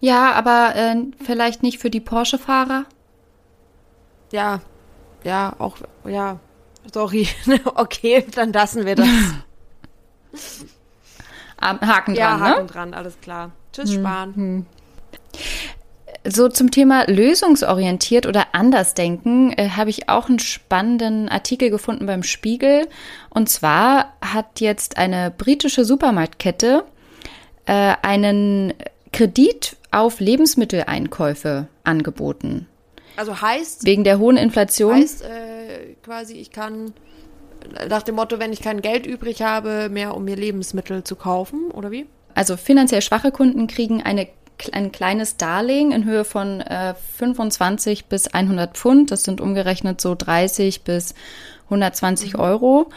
Ja, 0.00 0.32
aber 0.32 0.74
äh, 0.76 0.96
vielleicht 1.22 1.62
nicht 1.62 1.78
für 1.78 1.90
die 1.90 2.00
Porsche-Fahrer. 2.00 2.84
Ja, 4.32 4.60
ja, 5.24 5.54
auch, 5.58 5.76
ja, 6.04 6.38
sorry. 6.92 7.28
okay, 7.74 8.24
dann 8.34 8.52
lassen 8.52 8.86
wir 8.86 8.96
das. 8.96 9.08
Ah, 11.62 11.78
Haken 11.78 12.14
ja, 12.14 12.30
dran, 12.30 12.40
Haken 12.40 12.62
ne? 12.62 12.72
dran, 12.72 12.94
alles 12.94 13.20
klar. 13.20 13.50
Tschüss, 13.72 13.92
Spahn. 13.92 14.66
So 16.28 16.48
zum 16.48 16.70
Thema 16.70 17.04
lösungsorientiert 17.10 18.26
oder 18.26 18.48
anders 18.52 18.92
denken 18.92 19.52
äh, 19.52 19.70
habe 19.70 19.88
ich 19.88 20.08
auch 20.10 20.28
einen 20.28 20.38
spannenden 20.38 21.28
Artikel 21.30 21.70
gefunden 21.70 22.04
beim 22.06 22.22
Spiegel. 22.22 22.88
Und 23.30 23.48
zwar 23.48 24.14
hat 24.20 24.60
jetzt 24.60 24.98
eine 24.98 25.30
britische 25.30 25.84
Supermarktkette 25.84 26.84
äh, 27.64 27.94
einen 28.02 28.74
Kredit 29.12 29.76
auf 29.90 30.20
Lebensmitteleinkäufe 30.20 31.68
angeboten. 31.84 32.66
Also 33.16 33.40
heißt, 33.40 33.84
Wegen 33.84 34.04
der 34.04 34.18
hohen 34.18 34.36
Inflation. 34.36 34.94
heißt 34.94 35.22
äh, 35.22 35.94
quasi, 36.02 36.34
ich 36.34 36.52
kann 36.52 36.92
nach 37.88 38.02
dem 38.02 38.14
Motto, 38.14 38.38
wenn 38.38 38.52
ich 38.52 38.60
kein 38.60 38.82
Geld 38.82 39.06
übrig 39.06 39.42
habe, 39.42 39.88
mehr 39.90 40.14
um 40.14 40.24
mir 40.24 40.36
Lebensmittel 40.36 41.04
zu 41.04 41.16
kaufen, 41.16 41.70
oder 41.70 41.90
wie? 41.90 42.06
Also 42.34 42.56
finanziell 42.56 43.02
schwache 43.02 43.32
Kunden 43.32 43.66
kriegen 43.66 44.02
eine, 44.02 44.28
ein 44.72 44.92
kleines 44.92 45.36
Darlehen 45.36 45.92
in 45.92 46.04
Höhe 46.04 46.24
von 46.24 46.60
äh, 46.60 46.94
25 47.18 48.06
bis 48.06 48.28
100 48.28 48.76
Pfund. 48.76 49.10
Das 49.10 49.24
sind 49.24 49.40
umgerechnet 49.40 50.00
so 50.00 50.14
30 50.14 50.82
bis 50.82 51.14
120 51.66 52.38
Euro. 52.38 52.90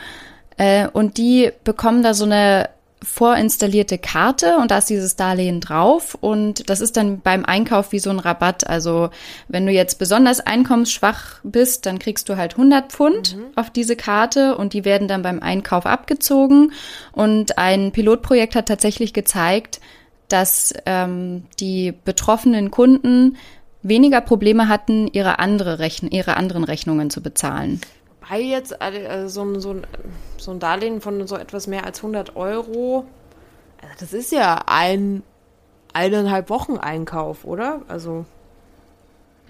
Äh, 0.58 0.88
und 0.88 1.18
die 1.18 1.52
bekommen 1.64 2.04
da 2.04 2.14
so 2.14 2.26
eine 2.26 2.70
vorinstallierte 3.04 3.98
Karte 3.98 4.58
und 4.58 4.72
da 4.72 4.78
ist 4.78 4.90
dieses 4.90 5.16
Darlehen 5.16 5.60
drauf 5.60 6.18
und 6.20 6.70
das 6.70 6.80
ist 6.80 6.96
dann 6.96 7.20
beim 7.20 7.44
Einkauf 7.44 7.92
wie 7.92 8.00
so 8.00 8.10
ein 8.10 8.20
Rabatt. 8.20 8.66
Also 8.68 9.10
wenn 9.50 9.66
du 9.66 9.72
jetzt 9.72 10.00
besonders 10.00 10.40
einkommensschwach 10.40 11.40
bist, 11.44 11.86
dann 11.86 12.00
kriegst 12.00 12.30
du 12.30 12.38
halt 12.38 12.54
100 12.54 12.92
Pfund 12.92 13.38
auf 13.56 13.70
diese 13.70 13.96
Karte 13.96 14.58
und 14.58 14.74
die 14.74 14.86
werden 14.86 15.08
dann 15.08 15.22
beim 15.22 15.42
Einkauf 15.42 15.86
abgezogen. 15.86 16.72
Und 17.12 17.58
ein 17.58 17.92
Pilotprojekt 17.92 18.56
hat 18.56 18.68
tatsächlich 18.68 19.14
gezeigt, 19.14 19.82
dass 20.34 20.74
ähm, 20.88 21.44
die 21.60 21.92
betroffenen 21.92 22.72
Kunden 22.72 23.38
weniger 23.84 24.20
Probleme 24.20 24.68
hatten, 24.68 25.08
ihre, 25.08 25.38
andere 25.38 25.78
Rechn 25.78 26.08
ihre 26.08 26.38
anderen 26.38 26.64
Rechnungen 26.64 27.12
zu 27.12 27.22
bezahlen. 27.22 27.80
Weil 28.28 28.42
jetzt 28.42 28.76
äh, 28.82 29.28
so, 29.28 29.44
ein, 29.44 29.60
so, 29.60 29.72
ein, 29.72 29.86
so 30.38 30.50
ein 30.50 30.60
Darlehen 30.60 31.02
von 31.02 31.28
so 31.28 31.36
etwas 31.36 31.68
mehr 31.68 31.86
als 31.86 32.00
100 32.00 32.36
Euro, 32.36 33.06
also 33.80 33.94
das 34.00 34.14
ist 34.14 34.32
ja 34.32 34.64
ein 34.66 35.22
eineinhalb 35.94 36.50
Wochen 36.50 36.78
Einkauf, 36.78 37.46
oder? 37.46 37.84
Also 37.88 38.26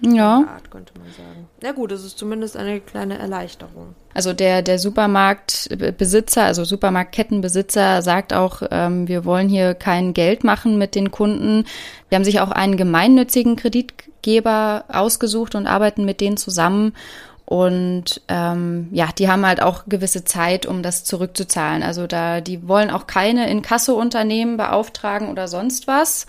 Ja. 0.00 0.44
Art 0.48 0.70
könnte 0.70 0.92
man 0.98 1.08
sagen. 1.12 1.48
Na 1.62 1.72
gut, 1.72 1.92
das 1.92 2.04
ist 2.04 2.18
zumindest 2.18 2.56
eine 2.56 2.80
kleine 2.80 3.18
Erleichterung. 3.18 3.94
Also 4.12 4.32
der, 4.32 4.62
der 4.62 4.78
Supermarktbesitzer, 4.78 6.44
also 6.44 6.64
Supermarktkettenbesitzer 6.64 8.02
sagt 8.02 8.32
auch, 8.32 8.62
ähm, 8.70 9.08
wir 9.08 9.24
wollen 9.24 9.48
hier 9.48 9.74
kein 9.74 10.14
Geld 10.14 10.44
machen 10.44 10.78
mit 10.78 10.94
den 10.94 11.10
Kunden. 11.10 11.64
Wir 12.08 12.16
haben 12.16 12.24
sich 12.24 12.40
auch 12.40 12.50
einen 12.50 12.76
gemeinnützigen 12.76 13.56
Kreditgeber 13.56 14.84
ausgesucht 14.88 15.54
und 15.54 15.66
arbeiten 15.66 16.04
mit 16.04 16.20
denen 16.20 16.36
zusammen. 16.36 16.92
Und 17.46 18.22
ähm, 18.28 18.88
ja, 18.92 19.08
die 19.18 19.28
haben 19.28 19.44
halt 19.46 19.62
auch 19.62 19.84
gewisse 19.86 20.24
Zeit, 20.24 20.64
um 20.64 20.82
das 20.82 21.04
zurückzuzahlen. 21.04 21.82
Also 21.82 22.06
da, 22.06 22.40
die 22.40 22.66
wollen 22.66 22.90
auch 22.90 23.06
keine 23.06 23.50
Inkasso-Unternehmen 23.50 24.56
beauftragen 24.56 25.28
oder 25.28 25.46
sonst 25.48 25.86
was. 25.86 26.26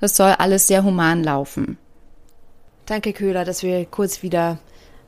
Das 0.00 0.16
soll 0.16 0.32
alles 0.38 0.66
sehr 0.66 0.82
human 0.82 1.22
laufen. 1.22 1.78
Danke, 2.86 3.12
Köhler, 3.12 3.44
dass 3.44 3.64
wir 3.64 3.84
kurz 3.84 4.22
wieder, 4.22 4.58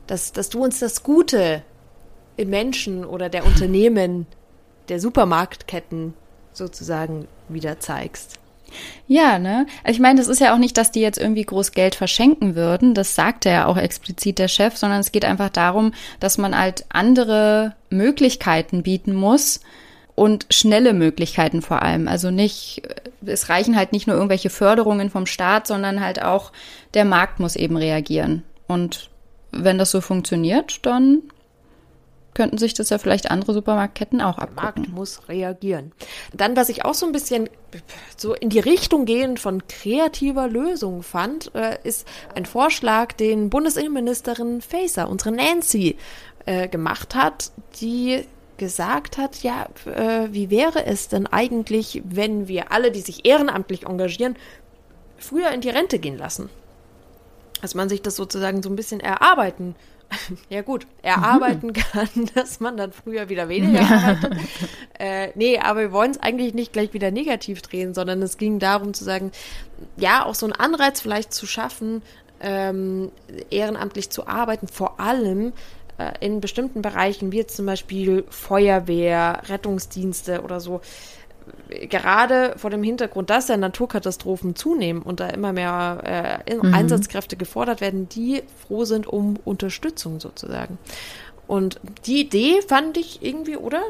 dass, 0.05 0.33
dass 0.33 0.49
du 0.49 0.61
uns 0.61 0.79
das 0.79 1.01
Gute 1.01 1.63
im 2.35 2.49
Menschen 2.49 3.05
oder 3.05 3.29
der 3.29 3.45
Unternehmen, 3.45 4.27
der 4.89 4.99
Supermarktketten 4.99 6.13
sozusagen 6.51 7.27
wieder 7.47 7.79
zeigst. 7.79 8.39
Ja, 9.07 9.39
ne? 9.39 9.65
Also 9.83 9.95
ich 9.95 9.99
meine, 10.01 10.19
das 10.19 10.27
ist 10.27 10.41
ja 10.41 10.53
auch 10.53 10.59
nicht, 10.59 10.77
dass 10.77 10.91
die 10.91 10.99
jetzt 10.99 11.17
irgendwie 11.17 11.43
groß 11.43 11.71
Geld 11.71 11.95
verschenken 11.95 12.55
würden. 12.55 12.93
Das 12.93 13.15
sagt 13.15 13.45
ja 13.45 13.65
auch 13.65 13.77
explizit 13.77 14.39
der 14.39 14.47
Chef, 14.49 14.77
sondern 14.77 14.99
es 14.99 15.11
geht 15.11 15.25
einfach 15.25 15.49
darum, 15.49 15.93
dass 16.19 16.37
man 16.37 16.57
halt 16.57 16.85
andere 16.89 17.75
Möglichkeiten 17.89 18.83
bieten 18.83 19.15
muss 19.15 19.61
und 20.19 20.47
schnelle 20.49 20.93
Möglichkeiten 20.93 21.61
vor 21.61 21.81
allem. 21.81 22.09
Also 22.09 22.29
nicht, 22.29 22.81
es 23.25 23.47
reichen 23.47 23.77
halt 23.77 23.93
nicht 23.93 24.05
nur 24.05 24.17
irgendwelche 24.17 24.49
Förderungen 24.49 25.09
vom 25.09 25.25
Staat, 25.25 25.65
sondern 25.65 26.01
halt 26.01 26.21
auch 26.21 26.51
der 26.93 27.05
Markt 27.05 27.39
muss 27.39 27.55
eben 27.55 27.77
reagieren. 27.77 28.43
Und 28.67 29.09
wenn 29.51 29.77
das 29.77 29.91
so 29.91 30.01
funktioniert, 30.01 30.85
dann 30.85 31.21
könnten 32.33 32.57
sich 32.57 32.73
das 32.73 32.89
ja 32.89 32.97
vielleicht 32.97 33.31
andere 33.31 33.53
Supermarktketten 33.53 34.19
auch 34.19 34.37
abgucken. 34.37 34.55
Der 34.55 34.63
Markt 34.63 34.89
muss 34.89 35.29
reagieren. 35.29 35.93
Dann, 36.33 36.57
was 36.57 36.67
ich 36.67 36.83
auch 36.83 36.95
so 36.95 37.05
ein 37.05 37.13
bisschen 37.13 37.49
so 38.17 38.33
in 38.33 38.49
die 38.49 38.59
Richtung 38.59 39.05
gehend 39.05 39.39
von 39.39 39.67
kreativer 39.69 40.49
Lösung 40.49 41.01
fand, 41.01 41.55
äh, 41.55 41.77
ist 41.83 42.05
ein 42.35 42.45
Vorschlag, 42.45 43.13
den 43.13 43.49
Bundesinnenministerin 43.49 44.59
Faeser, 44.59 45.07
unsere 45.07 45.31
Nancy, 45.31 45.95
äh, 46.45 46.67
gemacht 46.67 47.15
hat, 47.15 47.51
die 47.79 48.25
gesagt 48.59 49.17
hat, 49.17 49.41
ja, 49.41 49.67
äh, 49.85 50.27
wie 50.31 50.51
wäre 50.51 50.85
es 50.85 51.07
denn 51.07 51.25
eigentlich, 51.25 52.03
wenn 52.05 52.47
wir 52.47 52.71
alle, 52.71 52.91
die 52.91 53.01
sich 53.01 53.25
ehrenamtlich 53.25 53.87
engagieren, 53.87 54.35
früher 55.17 55.49
in 55.49 55.61
die 55.61 55.69
Rente 55.69 55.97
gehen 55.97 56.17
lassen? 56.17 56.49
Dass 57.61 57.73
man 57.73 57.89
sich 57.89 58.03
das 58.03 58.15
sozusagen 58.15 58.61
so 58.61 58.69
ein 58.69 58.75
bisschen 58.75 58.99
erarbeiten 58.99 59.75
ja 60.49 60.61
gut, 60.61 60.87
erarbeiten 61.01 61.73
kann, 61.91 62.09
dass 62.35 62.59
man 62.59 62.77
dann 62.77 62.91
früher 62.91 63.29
wieder 63.29 63.49
weniger 63.49 63.81
arbeitet. 63.81 64.33
äh, 64.99 65.29
nee, 65.35 65.59
aber 65.59 65.81
wir 65.81 65.91
wollen 65.91 66.11
es 66.11 66.19
eigentlich 66.19 66.53
nicht 66.53 66.73
gleich 66.73 66.93
wieder 66.93 67.11
negativ 67.11 67.61
drehen, 67.61 67.93
sondern 67.93 68.21
es 68.21 68.37
ging 68.37 68.59
darum 68.59 68.93
zu 68.93 69.03
sagen, 69.03 69.31
ja, 69.97 70.25
auch 70.25 70.35
so 70.35 70.45
einen 70.45 70.53
Anreiz 70.53 71.01
vielleicht 71.01 71.33
zu 71.33 71.45
schaffen, 71.45 72.01
ähm, 72.41 73.11
ehrenamtlich 73.49 74.09
zu 74.09 74.27
arbeiten, 74.27 74.67
vor 74.67 74.99
allem 74.99 75.53
in 76.19 76.41
bestimmten 76.41 76.81
Bereichen, 76.81 77.31
wie 77.31 77.37
jetzt 77.37 77.55
zum 77.55 77.65
Beispiel 77.65 78.23
Feuerwehr, 78.29 79.41
Rettungsdienste 79.47 80.41
oder 80.41 80.59
so, 80.59 80.81
gerade 81.69 82.53
vor 82.57 82.69
dem 82.69 82.83
Hintergrund, 82.83 83.29
dass 83.29 83.47
ja 83.47 83.57
Naturkatastrophen 83.57 84.55
zunehmen 84.55 85.01
und 85.01 85.19
da 85.19 85.27
immer 85.29 85.53
mehr 85.53 86.43
äh, 86.45 86.55
mhm. 86.55 86.73
Einsatzkräfte 86.73 87.37
gefordert 87.37 87.81
werden, 87.81 88.09
die 88.09 88.43
froh 88.67 88.85
sind 88.85 89.07
um 89.07 89.37
Unterstützung 89.45 90.19
sozusagen. 90.19 90.77
Und 91.47 91.79
die 92.05 92.21
Idee 92.21 92.61
fand 92.61 92.97
ich 92.97 93.23
irgendwie, 93.23 93.57
oder? 93.57 93.81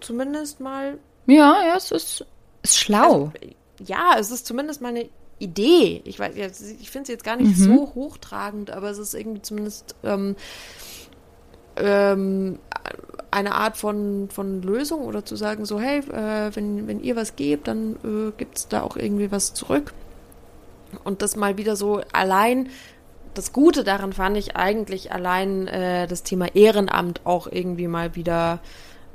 Zumindest 0.00 0.60
mal. 0.60 0.98
Ja, 1.26 1.56
ja, 1.66 1.76
es 1.76 1.90
ist, 1.90 2.26
ist 2.62 2.78
schlau. 2.78 3.32
Also, 3.34 3.54
ja, 3.86 4.16
es 4.18 4.30
ist 4.30 4.46
zumindest 4.46 4.82
mal 4.82 4.88
eine 4.88 5.08
Idee. 5.38 6.02
Ich 6.04 6.18
weiß, 6.18 6.34
ich 6.80 6.90
finde 6.90 7.04
es 7.04 7.08
jetzt 7.08 7.24
gar 7.24 7.36
nicht 7.36 7.58
mhm. 7.58 7.64
so 7.64 7.92
hochtragend, 7.94 8.70
aber 8.70 8.90
es 8.90 8.98
ist 8.98 9.14
irgendwie 9.14 9.42
zumindest 9.42 9.94
ähm, 10.04 10.36
ähm, 11.76 12.58
eine 13.30 13.54
Art 13.54 13.76
von, 13.76 14.28
von 14.30 14.62
Lösung 14.62 15.02
oder 15.02 15.24
zu 15.24 15.36
sagen, 15.36 15.64
so, 15.64 15.80
hey, 15.80 15.98
äh, 15.98 16.54
wenn, 16.54 16.86
wenn 16.86 17.00
ihr 17.00 17.16
was 17.16 17.36
gebt, 17.36 17.68
dann 17.68 17.96
äh, 18.04 18.32
gibt 18.36 18.58
es 18.58 18.68
da 18.68 18.82
auch 18.82 18.96
irgendwie 18.96 19.30
was 19.30 19.52
zurück. 19.54 19.92
Und 21.04 21.22
das 21.22 21.36
mal 21.36 21.58
wieder 21.58 21.76
so 21.76 22.00
allein, 22.12 22.70
das 23.34 23.52
Gute 23.52 23.84
daran 23.84 24.12
fand 24.12 24.36
ich 24.36 24.56
eigentlich 24.56 25.12
allein 25.12 25.66
äh, 25.66 26.06
das 26.06 26.22
Thema 26.22 26.54
Ehrenamt 26.54 27.20
auch 27.24 27.46
irgendwie 27.50 27.88
mal 27.88 28.14
wieder 28.14 28.60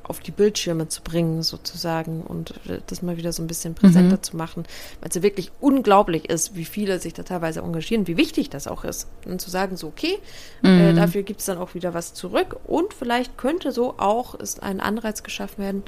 auf 0.03 0.19
die 0.19 0.31
Bildschirme 0.31 0.87
zu 0.87 1.01
bringen, 1.01 1.43
sozusagen, 1.43 2.21
und 2.21 2.53
das 2.87 3.01
mal 3.01 3.17
wieder 3.17 3.31
so 3.31 3.41
ein 3.41 3.47
bisschen 3.47 3.75
präsenter 3.75 4.17
mhm. 4.17 4.23
zu 4.23 4.37
machen, 4.37 4.65
weil 4.99 5.09
es 5.09 5.15
ja 5.15 5.23
wirklich 5.23 5.51
unglaublich 5.59 6.29
ist, 6.29 6.55
wie 6.55 6.65
viele 6.65 6.99
sich 6.99 7.13
da 7.13 7.23
teilweise 7.23 7.61
engagieren, 7.61 8.07
wie 8.07 8.17
wichtig 8.17 8.49
das 8.49 8.67
auch 8.67 8.83
ist. 8.83 9.07
Und 9.25 9.41
zu 9.41 9.49
sagen, 9.49 9.77
so, 9.77 9.87
okay, 9.87 10.17
äh, 10.63 10.67
mhm. 10.67 10.81
äh, 10.81 10.93
dafür 10.93 11.23
gibt 11.23 11.39
es 11.39 11.45
dann 11.45 11.57
auch 11.57 11.73
wieder 11.75 11.93
was 11.93 12.13
zurück 12.13 12.57
und 12.65 12.93
vielleicht 12.93 13.37
könnte 13.37 13.71
so 13.71 13.95
auch 13.97 14.35
ist 14.35 14.63
ein 14.63 14.79
Anreiz 14.79 15.23
geschaffen 15.23 15.63
werden, 15.63 15.83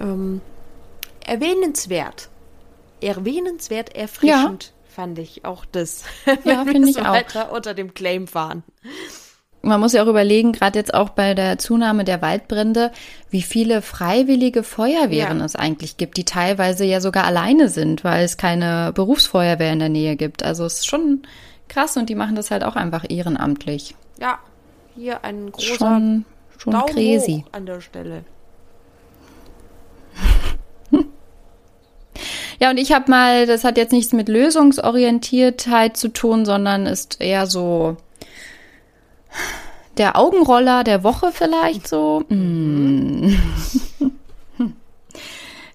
ähm, 0.00 0.40
erwähnenswert, 1.26 2.28
erwähnenswert 3.00 3.94
erfrischend. 3.94 4.64
Ja. 4.64 4.94
Fand 4.94 5.18
ich 5.20 5.44
auch 5.44 5.64
das. 5.64 6.02
Ja, 6.44 6.64
finde 6.66 6.90
ich 6.90 6.98
auch. 6.98 7.12
weiter 7.12 7.52
unter 7.52 7.74
dem 7.74 7.94
Claim 7.94 8.26
fahren 8.26 8.64
man 9.62 9.80
muss 9.80 9.92
ja 9.92 10.02
auch 10.02 10.08
überlegen, 10.08 10.52
gerade 10.52 10.78
jetzt 10.78 10.94
auch 10.94 11.10
bei 11.10 11.34
der 11.34 11.58
Zunahme 11.58 12.04
der 12.04 12.22
Waldbrände, 12.22 12.92
wie 13.28 13.42
viele 13.42 13.82
freiwillige 13.82 14.62
Feuerwehren 14.62 15.40
ja. 15.40 15.44
es 15.44 15.56
eigentlich 15.56 15.96
gibt, 15.96 16.16
die 16.16 16.24
teilweise 16.24 16.84
ja 16.84 17.00
sogar 17.00 17.24
alleine 17.24 17.68
sind, 17.68 18.02
weil 18.02 18.24
es 18.24 18.36
keine 18.36 18.92
Berufsfeuerwehr 18.94 19.72
in 19.72 19.78
der 19.78 19.88
Nähe 19.88 20.16
gibt. 20.16 20.42
Also 20.42 20.64
es 20.64 20.80
ist 20.80 20.86
schon 20.86 21.22
krass 21.68 21.96
und 21.96 22.08
die 22.08 22.14
machen 22.14 22.36
das 22.36 22.50
halt 22.50 22.64
auch 22.64 22.76
einfach 22.76 23.04
ehrenamtlich. 23.08 23.94
Ja, 24.18 24.38
hier 24.96 25.24
ein 25.24 25.52
großer 25.52 25.76
schon, 25.76 26.24
schon 26.58 26.72
Daumen 26.72 26.86
crazy. 26.86 27.44
an 27.52 27.66
der 27.66 27.80
Stelle. 27.80 28.24
Ja, 32.62 32.68
und 32.68 32.76
ich 32.76 32.92
habe 32.92 33.10
mal, 33.10 33.46
das 33.46 33.64
hat 33.64 33.78
jetzt 33.78 33.92
nichts 33.92 34.12
mit 34.12 34.28
Lösungsorientiertheit 34.28 35.96
zu 35.96 36.08
tun, 36.08 36.44
sondern 36.44 36.84
ist 36.84 37.18
eher 37.18 37.46
so 37.46 37.96
der 39.96 40.16
Augenroller 40.16 40.84
der 40.84 41.02
Woche 41.04 41.30
vielleicht 41.32 41.86
so. 41.88 42.24
Mm. 42.28 43.34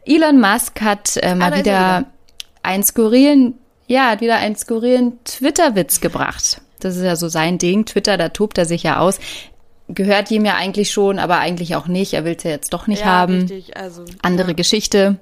Elon 0.05 0.39
Musk 0.39 0.81
hat 0.81 1.17
äh, 1.17 1.35
mal 1.35 1.53
ah, 1.53 1.57
wieder 1.57 2.05
einen 2.63 2.83
skurrilen, 2.83 3.55
ja, 3.87 4.11
hat 4.11 4.21
wieder 4.21 4.37
einen 4.37 4.55
skurrilen 4.55 5.19
Twitter-Witz 5.23 5.99
gebracht. 6.01 6.61
Das 6.79 6.95
ist 6.95 7.03
ja 7.03 7.15
so 7.15 7.27
sein 7.27 7.57
Ding. 7.57 7.85
Twitter, 7.85 8.17
da 8.17 8.29
tobt 8.29 8.57
er 8.57 8.65
sich 8.65 8.83
ja 8.83 8.99
aus. 8.99 9.19
Gehört 9.87 10.31
ihm 10.31 10.45
ja 10.45 10.55
eigentlich 10.55 10.91
schon, 10.91 11.19
aber 11.19 11.39
eigentlich 11.39 11.75
auch 11.75 11.87
nicht. 11.87 12.13
Er 12.13 12.25
will 12.25 12.35
es 12.37 12.43
ja 12.43 12.51
jetzt 12.51 12.73
doch 12.73 12.87
nicht 12.87 13.01
ja, 13.01 13.07
haben. 13.07 13.41
Richtig, 13.41 13.77
also, 13.77 14.05
Andere 14.21 14.49
ja. 14.49 14.53
Geschichte. 14.53 15.17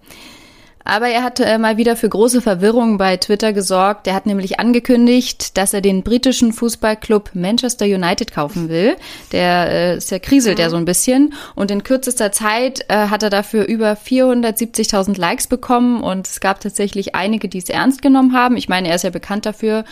Aber 0.83 1.07
er 1.07 1.23
hat 1.23 1.39
äh, 1.39 1.57
mal 1.57 1.77
wieder 1.77 1.95
für 1.95 2.09
große 2.09 2.41
Verwirrung 2.41 2.97
bei 2.97 3.17
Twitter 3.17 3.53
gesorgt. 3.53 4.07
Er 4.07 4.15
hat 4.15 4.25
nämlich 4.25 4.59
angekündigt, 4.59 5.57
dass 5.57 5.73
er 5.73 5.81
den 5.81 6.03
britischen 6.03 6.53
Fußballclub 6.53 7.31
Manchester 7.33 7.85
United 7.85 8.33
kaufen 8.33 8.69
will. 8.69 8.95
Der 9.31 9.69
äh, 9.69 9.97
ist 9.97 10.11
ja 10.11 10.19
kriselt 10.19 10.59
ja 10.59 10.67
mhm. 10.67 10.71
so 10.71 10.77
ein 10.77 10.85
bisschen. 10.85 11.33
Und 11.55 11.71
in 11.71 11.83
kürzester 11.83 12.31
Zeit 12.31 12.85
äh, 12.89 13.07
hat 13.07 13.23
er 13.23 13.29
dafür 13.29 13.65
über 13.65 13.93
470.000 13.93 15.19
Likes 15.19 15.47
bekommen. 15.47 16.01
Und 16.01 16.27
es 16.27 16.39
gab 16.39 16.59
tatsächlich 16.59 17.15
einige, 17.15 17.47
die 17.47 17.59
es 17.59 17.69
ernst 17.69 18.01
genommen 18.01 18.33
haben. 18.33 18.57
Ich 18.57 18.67
meine, 18.67 18.89
er 18.89 18.95
ist 18.95 19.03
ja 19.03 19.09
bekannt 19.09 19.45
dafür, 19.45 19.85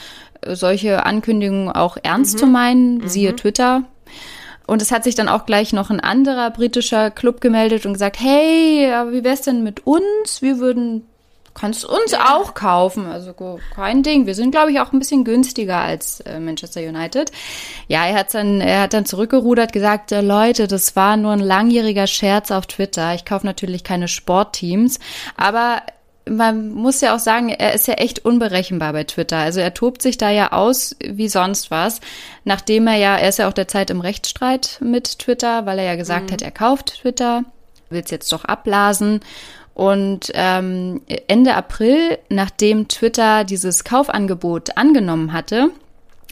solche 0.45 1.05
Ankündigungen 1.05 1.69
auch 1.69 1.97
ernst 2.01 2.35
mhm. 2.35 2.39
zu 2.39 2.45
meinen. 2.47 2.97
Mhm. 2.97 3.07
Siehe 3.07 3.35
Twitter. 3.35 3.83
Und 4.71 4.81
es 4.81 4.93
hat 4.93 5.03
sich 5.03 5.15
dann 5.15 5.27
auch 5.27 5.45
gleich 5.45 5.73
noch 5.73 5.89
ein 5.89 5.99
anderer 5.99 6.49
britischer 6.49 7.11
Club 7.11 7.41
gemeldet 7.41 7.85
und 7.85 7.91
gesagt, 7.91 8.21
hey, 8.21 8.89
aber 8.89 9.11
wie 9.11 9.21
wär's 9.21 9.41
denn 9.41 9.63
mit 9.63 9.85
uns? 9.85 10.41
Wir 10.41 10.59
würden, 10.59 11.05
kannst 11.53 11.83
uns 11.83 12.11
ja. 12.13 12.37
auch 12.37 12.53
kaufen. 12.53 13.05
Also 13.05 13.33
kein 13.75 14.01
Ding. 14.01 14.27
Wir 14.27 14.33
sind, 14.33 14.51
glaube 14.51 14.71
ich, 14.71 14.79
auch 14.79 14.93
ein 14.93 14.99
bisschen 14.99 15.25
günstiger 15.25 15.75
als 15.79 16.21
äh, 16.21 16.39
Manchester 16.39 16.79
United. 16.79 17.33
Ja, 17.89 18.05
er 18.05 18.19
hat 18.19 18.33
dann, 18.33 18.61
er 18.61 18.83
hat 18.83 18.93
dann 18.93 19.05
zurückgerudert, 19.05 19.73
gesagt, 19.73 20.13
äh, 20.13 20.21
Leute, 20.21 20.69
das 20.69 20.95
war 20.95 21.17
nur 21.17 21.33
ein 21.33 21.41
langjähriger 21.41 22.07
Scherz 22.07 22.49
auf 22.49 22.65
Twitter. 22.65 23.13
Ich 23.13 23.25
kaufe 23.25 23.45
natürlich 23.45 23.83
keine 23.83 24.07
Sportteams, 24.07 25.01
aber 25.35 25.81
man 26.29 26.71
muss 26.71 27.01
ja 27.01 27.15
auch 27.15 27.19
sagen, 27.19 27.49
er 27.49 27.73
ist 27.73 27.87
ja 27.87 27.95
echt 27.95 28.23
unberechenbar 28.25 28.93
bei 28.93 29.03
Twitter. 29.03 29.37
Also 29.37 29.59
er 29.59 29.73
tobt 29.73 30.01
sich 30.01 30.17
da 30.17 30.29
ja 30.29 30.51
aus 30.51 30.95
wie 31.03 31.29
sonst 31.29 31.71
was, 31.71 31.99
nachdem 32.43 32.87
er 32.87 32.95
ja, 32.95 33.17
er 33.17 33.29
ist 33.29 33.39
ja 33.39 33.47
auch 33.47 33.53
derzeit 33.53 33.89
im 33.89 34.01
Rechtsstreit 34.01 34.77
mit 34.81 35.19
Twitter, 35.19 35.65
weil 35.65 35.79
er 35.79 35.85
ja 35.85 35.95
gesagt 35.95 36.29
mhm. 36.29 36.33
hat, 36.33 36.41
er 36.41 36.51
kauft 36.51 37.01
Twitter, 37.01 37.43
will 37.89 38.01
es 38.03 38.11
jetzt 38.11 38.31
doch 38.31 38.45
abblasen. 38.45 39.21
Und 39.73 40.31
ähm, 40.35 41.01
Ende 41.27 41.55
April, 41.55 42.17
nachdem 42.29 42.87
Twitter 42.87 43.43
dieses 43.43 43.83
Kaufangebot 43.83 44.77
angenommen 44.77 45.33
hatte, 45.33 45.71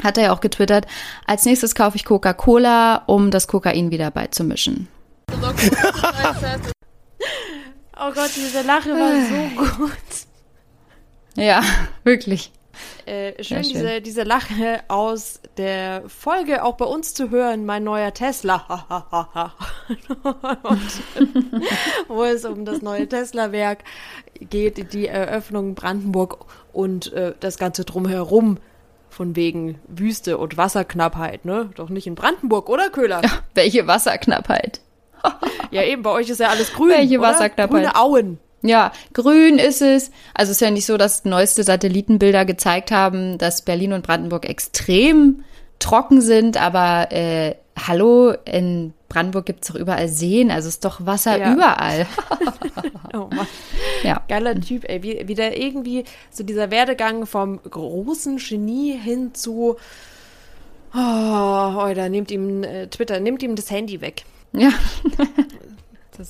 hat 0.04 0.18
er 0.18 0.26
ja 0.26 0.34
auch 0.34 0.42
getwittert, 0.42 0.86
als 1.26 1.46
nächstes 1.46 1.74
kaufe 1.74 1.98
ich 1.98 2.06
Coca-Cola, 2.06 3.04
um 3.06 3.32
das 3.32 3.48
Kokain 3.48 3.92
wieder 3.92 4.12
beizumischen. 4.12 4.88
Oh 8.02 8.12
Gott, 8.14 8.32
diese 8.36 8.62
Lache 8.62 8.92
war 8.92 9.66
so 9.68 9.78
gut. 9.78 9.92
Ja, 11.36 11.62
wirklich. 12.04 12.52
äh, 13.06 13.44
schön, 13.44 13.64
schön. 13.64 13.74
Diese, 13.74 14.02
diese 14.02 14.24
Lache 14.24 14.82
aus 14.88 15.42
der 15.58 16.04
Folge 16.08 16.64
auch 16.64 16.78
bei 16.78 16.86
uns 16.86 17.14
zu 17.14 17.30
hören, 17.30 17.66
mein 17.66 17.84
neuer 17.84 18.14
Tesla. 18.14 18.66
Und, 20.64 20.92
wo 22.08 22.24
es 22.24 22.46
um 22.46 22.64
das 22.66 22.82
neue 22.82 23.08
Tesla-Werk 23.08 23.80
geht, 24.40 24.94
die 24.94 25.08
Eröffnung 25.08 25.76
Brandenburg 25.76 26.46
und 26.72 27.12
äh, 27.14 27.34
das 27.40 27.58
Ganze 27.58 27.84
drumherum. 27.86 28.58
Von 29.12 29.36
wegen 29.36 29.80
Wüste 29.88 30.38
und 30.38 30.56
Wasserknappheit, 30.56 31.44
ne? 31.44 31.72
Doch 31.76 31.90
nicht 31.90 32.06
in 32.06 32.14
Brandenburg, 32.14 32.70
oder 32.70 32.92
Köhler? 32.92 33.22
Ja, 33.24 33.40
Welche 33.56 33.88
Wasserknappheit. 33.88 34.82
eben, 35.72 36.02
bei 36.04 36.12
euch 36.12 36.30
ist 36.30 36.40
ja 36.40 36.50
alles 36.50 36.74
grün. 36.74 36.90
Welche 36.90 37.20
oder? 37.20 37.30
Wasserknappheit? 37.30 37.70
Grüne 37.84 37.96
Auen. 37.96 38.40
Ja, 38.62 38.92
grün 39.14 39.58
ist 39.58 39.82
es. 39.82 40.12
Also 40.34 40.52
es 40.52 40.58
ist 40.58 40.62
ja 40.62 40.70
nicht 40.72 40.86
so, 40.86 40.98
dass 40.98 41.24
neueste 41.26 41.64
Satellitenbilder 41.64 42.44
gezeigt 42.46 42.92
haben, 42.92 43.38
dass 43.38 43.62
Berlin 43.62 43.94
und 43.94 44.06
Brandenburg 44.06 44.48
extrem 44.50 45.44
trocken 45.80 46.20
sind, 46.20 46.58
aber 46.62 47.12
äh, 47.14 47.56
hallo, 47.88 48.34
in 48.44 48.94
Brandenburg 49.08 49.46
gibt's 49.46 49.70
doch 49.70 49.76
überall 49.76 50.10
Seen, 50.10 50.52
also 50.52 50.68
ist 50.68 50.84
doch 50.84 51.06
Wasser 51.06 51.38
Ja. 51.38 51.54
überall. 51.54 52.06
Oh 53.12 53.28
Mann. 53.36 53.48
Ja. 54.04 54.22
Geiler 54.28 54.60
Typ, 54.62 54.88
ey. 54.88 55.02
Wie, 55.02 55.28
wie 55.28 55.34
der 55.34 55.60
irgendwie 55.60 56.04
so 56.30 56.44
dieser 56.44 56.70
Werdegang 56.70 57.26
vom 57.26 57.60
großen 57.64 58.38
Genie 58.38 58.96
hin 58.96 59.34
zu. 59.34 59.78
Oh, 60.94 60.98
Alter, 60.98 62.08
nimmt 62.10 62.30
ihm 62.30 62.64
äh, 62.64 62.86
Twitter, 62.88 63.20
nimmt 63.20 63.42
ihm 63.42 63.56
das 63.56 63.72
Handy 63.72 64.00
weg. 64.02 64.26
Ja. 64.54 64.72
Das, 66.18 66.30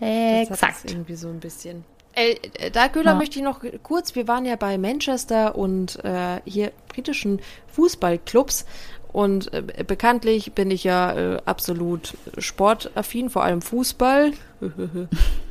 hat 0.00 0.50
Exakt. 0.50 0.84
es 0.84 0.92
irgendwie 0.92 1.14
so 1.16 1.28
ein 1.28 1.40
bisschen. 1.40 1.84
Äh, 2.14 2.36
äh, 2.58 2.70
da, 2.70 2.88
Köhler, 2.88 3.12
Ja. 3.12 3.16
möchte 3.18 3.38
ich 3.38 3.44
noch 3.44 3.60
kurz, 3.82 4.14
wir 4.14 4.26
waren 4.28 4.44
ja 4.44 4.56
bei 4.56 4.78
Manchester 4.78 5.54
und 5.56 6.02
äh, 6.04 6.40
hier 6.44 6.72
britischen 6.88 7.40
Fußballclubs 7.68 8.64
und 9.12 9.52
äh, 9.52 9.84
bekanntlich 9.86 10.52
bin 10.52 10.70
ich 10.70 10.84
ja 10.84 11.12
äh, 11.34 11.38
absolut 11.44 12.16
sportaffin, 12.38 13.30
vor 13.30 13.44
allem 13.44 13.62
Fußball. 13.62 14.32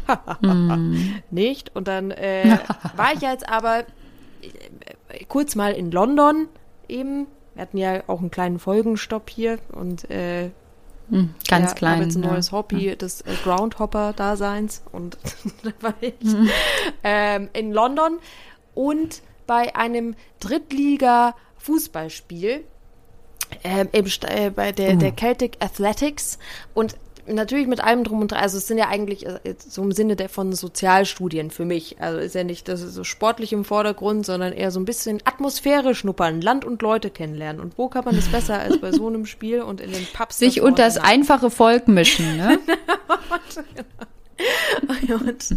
Nicht. 1.32 1.76
Und 1.76 1.88
dann 1.88 2.12
äh, 2.12 2.58
war 2.96 3.14
ich 3.14 3.22
jetzt 3.22 3.48
aber 3.50 3.80
äh, 3.80 5.24
kurz 5.28 5.56
mal 5.56 5.74
in 5.74 5.92
London 5.92 6.48
eben. 6.88 7.28
Wir 7.54 7.62
hatten 7.62 7.78
ja 7.78 8.04
auch 8.08 8.20
einen 8.20 8.32
kleinen 8.32 8.60
Folgenstopp 8.60 9.30
hier 9.30 9.60
und 9.72 10.10
äh, 10.12 10.50
Hm, 11.10 11.34
Ganz 11.48 11.72
ja, 11.72 11.76
klein. 11.76 11.94
habe 11.96 12.04
jetzt 12.06 12.16
ein 12.16 12.24
ja. 12.24 12.32
neues 12.32 12.52
Hobby 12.52 12.96
des 12.96 13.22
äh, 13.22 13.34
Groundhopper-Daseins 13.44 14.82
und 14.92 15.18
da 15.64 15.72
war 15.82 15.94
ich 16.02 16.14
Mhm. 16.22 16.50
ähm, 17.04 17.50
in 17.54 17.72
London 17.72 18.18
und 18.74 19.22
bei 19.48 19.76
einem 19.76 20.16
Drittliga-Fußballspiel 20.40 22.64
ähm, 23.64 23.90
im, 23.92 24.06
äh, 24.28 24.50
bei 24.50 24.72
der, 24.72 24.96
Uh. 24.96 24.98
der 24.98 25.16
Celtic 25.16 25.58
Athletics 25.60 26.40
und 26.74 26.98
natürlich 27.28 27.68
mit 27.68 27.84
allem 27.84 28.04
drum 28.04 28.22
und 28.22 28.32
dran. 28.32 28.42
Also 28.42 28.58
es 28.58 28.68
sind 28.68 28.78
ja 28.78 28.88
eigentlich 28.88 29.26
äh, 29.26 29.40
jetzt 29.44 29.72
so 29.72 29.82
im 29.82 29.92
Sinne 29.92 30.16
der 30.16 30.30
von 30.30 30.54
Sozialstudien 30.54 31.52
für 31.52 31.66
mich. 31.66 31.98
Also 32.00 32.20
ist 32.20 32.36
ja 32.36 32.44
nicht 32.44 32.68
das 32.68 32.82
so 32.82 33.04
sportlich 33.04 33.54
im 33.54 33.66
Vordergrund, 33.66 34.26
sondern 34.26 34.54
eher 34.54 34.72
so 34.72 34.80
ein 34.80 34.86
bisschen 34.86 35.22
Atmosphäre 35.26 35.96
schnuppern, 35.96 36.42
Land 36.42 36.66
und 36.66 36.82
Leute 36.82 37.10
kennenlernen. 37.10 37.62
Und 37.62 37.78
wo 37.78 37.88
kann 37.88 38.06
man 38.06 38.16
das 38.16 38.28
besser 38.28 38.60
als 38.60 38.80
bei 38.80 38.92
so 38.92 39.08
einem 39.08 39.26
Spiel 39.26 39.62
und 39.62 39.82
in 39.82 39.92
den 39.92 40.06
Pubs? 40.14 40.38
Sich 40.38 40.62
unter 40.62 40.84
das 40.84 40.98
einfache 40.98 41.50
Volk 41.50 41.88
mischen, 41.88 42.38
ne? 42.38 42.60
Und, 45.08 45.56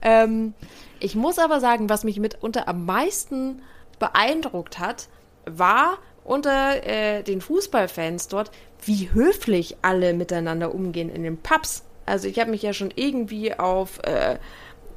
ähm, 0.00 0.54
ich 1.00 1.14
muss 1.14 1.38
aber 1.38 1.60
sagen, 1.60 1.90
was 1.90 2.04
mich 2.04 2.18
mitunter 2.18 2.66
am 2.66 2.86
meisten 2.86 3.60
beeindruckt 3.98 4.78
hat, 4.78 5.08
war 5.44 5.98
unter 6.26 6.84
äh, 6.84 7.22
den 7.22 7.40
Fußballfans 7.40 8.28
dort, 8.28 8.50
wie 8.84 9.10
höflich 9.12 9.76
alle 9.82 10.12
miteinander 10.12 10.74
umgehen 10.74 11.08
in 11.08 11.22
den 11.22 11.38
Pubs. 11.38 11.84
Also 12.04 12.28
ich 12.28 12.38
habe 12.38 12.50
mich 12.50 12.62
ja 12.62 12.72
schon 12.72 12.92
irgendwie 12.94 13.54
auf, 13.54 14.00
äh, 14.02 14.38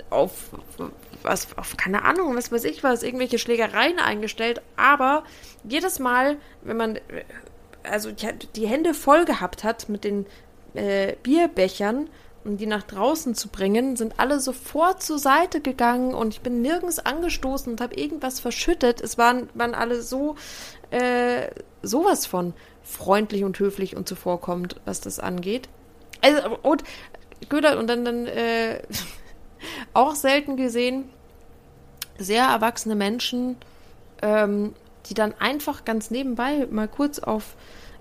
auf 0.10 0.50
was, 1.24 1.48
auf 1.56 1.78
keine 1.78 2.04
Ahnung, 2.04 2.36
was 2.36 2.52
weiß 2.52 2.64
ich 2.66 2.84
was, 2.84 3.04
irgendwelche 3.04 3.40
Schlägereien 3.40 4.00
eingestellt, 4.00 4.62
aber 4.76 5.24
jedes 5.64 6.00
Mal, 6.00 6.38
wenn 6.64 6.78
man 6.78 6.96
äh, 6.96 7.02
also 7.84 8.12
die, 8.12 8.28
die 8.56 8.68
Hände 8.68 8.94
voll 8.94 9.26
gehabt 9.26 9.64
hat 9.64 9.88
mit 9.88 10.04
den 10.04 10.26
äh, 10.74 11.14
Bierbechern, 11.24 12.10
um 12.46 12.58
die 12.58 12.66
nach 12.66 12.84
draußen 12.84 13.36
zu 13.36 13.50
bringen, 13.50 13.96
sind 13.96 14.20
alle 14.20 14.40
sofort 14.40 15.04
zur 15.04 15.20
Seite 15.20 15.62
gegangen 15.62 16.14
und 16.14 16.34
ich 16.34 16.42
bin 16.42 16.62
nirgends 16.62 17.00
angestoßen 17.00 17.72
und 17.72 17.82
habe 17.82 17.96
irgendwas 17.96 18.40
verschüttet. 18.40 19.02
Es 19.02 19.18
waren, 19.18 19.50
waren 19.54 19.76
alle 19.76 20.02
so 20.02 20.36
äh, 20.92 21.50
sowas 21.82 22.26
von 22.26 22.54
freundlich 22.84 23.44
und 23.44 23.60
höflich 23.60 23.96
und 23.96 24.08
zuvorkommend, 24.08 24.78
was 24.86 25.02
das 25.02 25.20
angeht. 25.20 25.70
Also, 26.22 26.58
und 26.64 26.84
Göder, 27.48 27.80
und 27.80 27.88
dann, 27.88 28.04
dann 28.04 28.26
äh, 28.26 28.82
auch 29.94 30.16
selten 30.16 30.58
gesehen, 30.58 31.10
sehr 32.18 32.44
erwachsene 32.46 32.96
Menschen, 32.96 33.56
ähm, 34.22 34.74
die 35.06 35.14
dann 35.14 35.34
einfach 35.40 35.86
ganz 35.86 36.12
nebenbei 36.12 36.68
mal 36.70 36.88
kurz 36.88 37.20
auf 37.20 37.56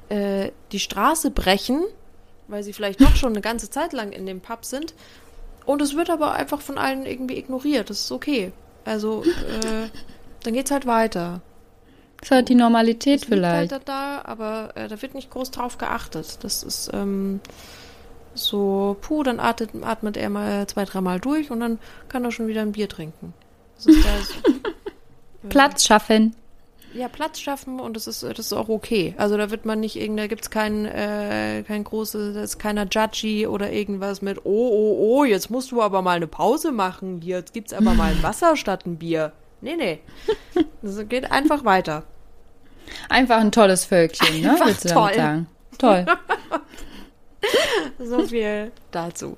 äh, 0.09 0.51
die 0.73 0.81
Straße 0.81 1.31
brechen, 1.31 1.85
weil 2.49 2.63
sie 2.63 2.73
vielleicht 2.73 3.01
doch 3.01 3.15
schon 3.15 3.33
eine 3.33 3.41
ganze 3.41 3.71
Zeit 3.71 3.93
lang 3.93 4.13
in 4.13 4.27
dem 4.27 4.41
Pub 4.41 4.65
sind. 4.65 4.95
Und 5.67 5.83
es 5.83 5.95
wird 5.95 6.11
aber 6.11 6.33
einfach 6.33 6.63
von 6.63 6.79
allen 6.79 7.05
irgendwie 7.05 7.37
ignoriert. 7.37 7.91
Das 7.91 8.01
ist 8.01 8.13
okay. 8.13 8.53
Also, 8.85 9.23
äh, 9.23 9.91
dann 10.43 10.55
geht's 10.55 10.71
halt 10.71 10.87
weiter. 10.87 11.43
Das 12.21 12.29
ist 12.29 12.31
halt 12.33 12.49
die 12.49 12.55
Normalität 12.55 13.23
Es 13.23 13.29
liegt 13.29 13.35
vielleicht. 13.35 13.73
Halt 13.73 13.89
da, 13.89 14.23
aber 14.25 14.71
äh, 14.75 14.89
da 14.89 15.01
wird 15.01 15.15
nicht 15.15 15.31
groß 15.31 15.51
drauf 15.51 15.79
geachtet. 15.79 16.39
Das 16.43 16.63
ist 16.63 16.91
ähm, 16.93 17.41
so, 18.35 18.97
puh, 19.01 19.23
dann 19.23 19.41
atmet, 19.41 19.71
atmet 19.83 20.17
er 20.17 20.31
mal 20.31 20.67
zwei, 20.67 20.85
dreimal 20.85 21.21
durch 21.21 21.51
und 21.51 21.61
dann 21.61 21.79
kann 22.09 22.25
er 22.25 22.33
schon 22.33 22.49
wieder 22.49 22.63
ein 22.63 22.73
Bier 22.73 22.89
trinken. 22.89 23.35
Das 23.77 23.87
ist 23.87 24.05
da 24.05 24.11
so, 24.19 24.59
Platz 25.49 25.85
schaffen. 25.85 26.35
ja, 26.93 27.07
Platz 27.07 27.39
schaffen 27.39 27.79
und 27.79 27.95
das 27.95 28.09
ist, 28.09 28.25
das 28.25 28.39
ist 28.39 28.53
auch 28.53 28.69
okay. 28.69 29.15
Also 29.17 29.37
da 29.37 29.51
wird 29.53 29.65
man 29.65 29.79
nicht 29.79 29.95
irgend, 29.95 30.19
da 30.19 30.27
gibt's 30.27 30.51
kein, 30.51 30.87
äh, 30.87 31.63
kein 31.67 31.85
großes, 31.85 32.35
da 32.35 32.43
ist 32.43 32.59
keiner 32.59 32.87
Judgy 32.91 33.47
oder 33.47 33.71
irgendwas 33.73 34.23
mit, 34.23 34.39
oh, 34.45 34.69
oh, 34.73 34.97
oh, 34.99 35.25
jetzt 35.25 35.51
musst 35.51 35.71
du 35.71 35.83
aber 35.83 36.03
mal 36.03 36.17
eine 36.17 36.27
Pause 36.27 36.73
machen. 36.73 37.21
Hier, 37.23 37.39
Jetzt 37.39 37.53
gibt's 37.53 37.73
aber 37.73 37.95
mal 37.95 38.11
ein 38.11 38.23
Wasser 38.23 38.57
statt 38.57 38.87
ein 38.87 38.97
Bier. 38.99 39.33
Nee, 39.61 39.77
nee. 39.77 40.01
Das 40.83 41.09
geht 41.09 41.31
einfach 41.31 41.65
weiter. 41.65 42.05
Einfach 43.09 43.39
ein 43.39 43.53
tolles 43.53 43.85
Völkchen, 43.85 44.41
ne? 44.41 44.51
Einfach 44.53 44.67
Willst 44.67 44.85
du 44.85 44.89
damit 44.89 45.15
toll. 45.15 45.15
sagen? 45.17 45.47
Toll. 45.79 46.07
So 47.99 48.27
viel 48.27 48.73
dazu. 48.91 49.37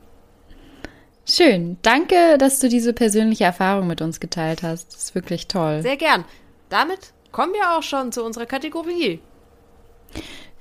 Schön. 1.28 1.76
Danke, 1.83 2.38
dass 2.38 2.59
du 2.59 2.68
diese 2.68 2.92
persönliche 2.92 3.44
Erfahrung 3.44 3.87
mit 3.87 4.00
uns 4.00 4.20
geteilt 4.20 4.62
hast. 4.62 4.92
Das 4.92 5.02
ist 5.04 5.14
wirklich 5.14 5.48
toll. 5.48 5.83
Sehr 5.83 5.96
gern. 5.96 6.24
Damit 6.68 7.12
kommen 7.33 7.52
wir 7.52 7.76
auch 7.76 7.83
schon 7.83 8.12
zu 8.12 8.24
unserer 8.24 8.46
Kategorie. 8.46 9.20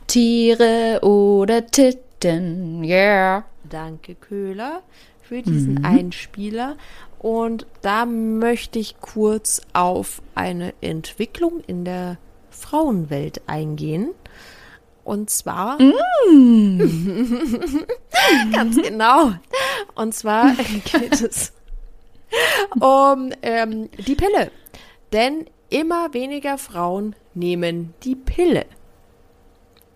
Tiere 0.08 1.00
oder 1.04 1.66
Titten, 1.68 2.84
yeah. 2.84 3.46
Danke, 3.70 4.16
Köhler, 4.16 4.82
für 5.22 5.42
diesen 5.42 5.86
Einspieler. 5.86 6.76
Und 7.20 7.68
da 7.82 8.06
möchte 8.06 8.80
ich 8.80 9.00
kurz 9.02 9.62
auf 9.74 10.22
eine 10.36 10.74
Entwicklung 10.82 11.60
in 11.68 11.84
der 11.84 12.18
Frauenwelt 12.50 13.42
eingehen. 13.46 14.12
Und 15.04 15.30
zwar. 15.30 15.78
Ganz 18.54 18.82
genau. 18.82 19.34
Und 19.96 20.14
zwar 20.14 20.54
geht 20.92 21.22
es 21.22 21.52
um 22.80 23.34
ähm, 23.42 23.90
die 23.98 24.16
Pille. 24.16 24.52
Denn 25.12 25.46
immer 25.70 26.14
weniger 26.14 26.58
Frauen 26.58 27.16
nehmen 27.34 27.94
die 28.04 28.16
Pille. 28.16 28.66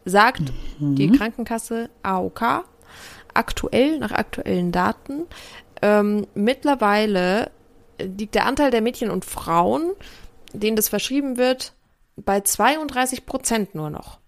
Sagt 0.03 0.51
die 0.79 1.11
Krankenkasse 1.11 1.89
AOK 2.01 2.65
aktuell, 3.33 3.99
nach 3.99 4.11
aktuellen 4.11 4.71
Daten. 4.71 5.25
Ähm, 5.83 6.27
mittlerweile 6.33 7.51
liegt 7.99 8.35
der 8.35 8.45
Anteil 8.45 8.71
der 8.71 8.81
Mädchen 8.81 9.11
und 9.11 9.25
Frauen, 9.25 9.91
denen 10.53 10.77
das 10.77 10.87
verschrieben 10.87 11.35
wird, 11.35 11.73
bei 12.15 12.39
32 12.39 13.25
Prozent 13.25 13.75
nur 13.75 13.89
noch. 13.89 14.19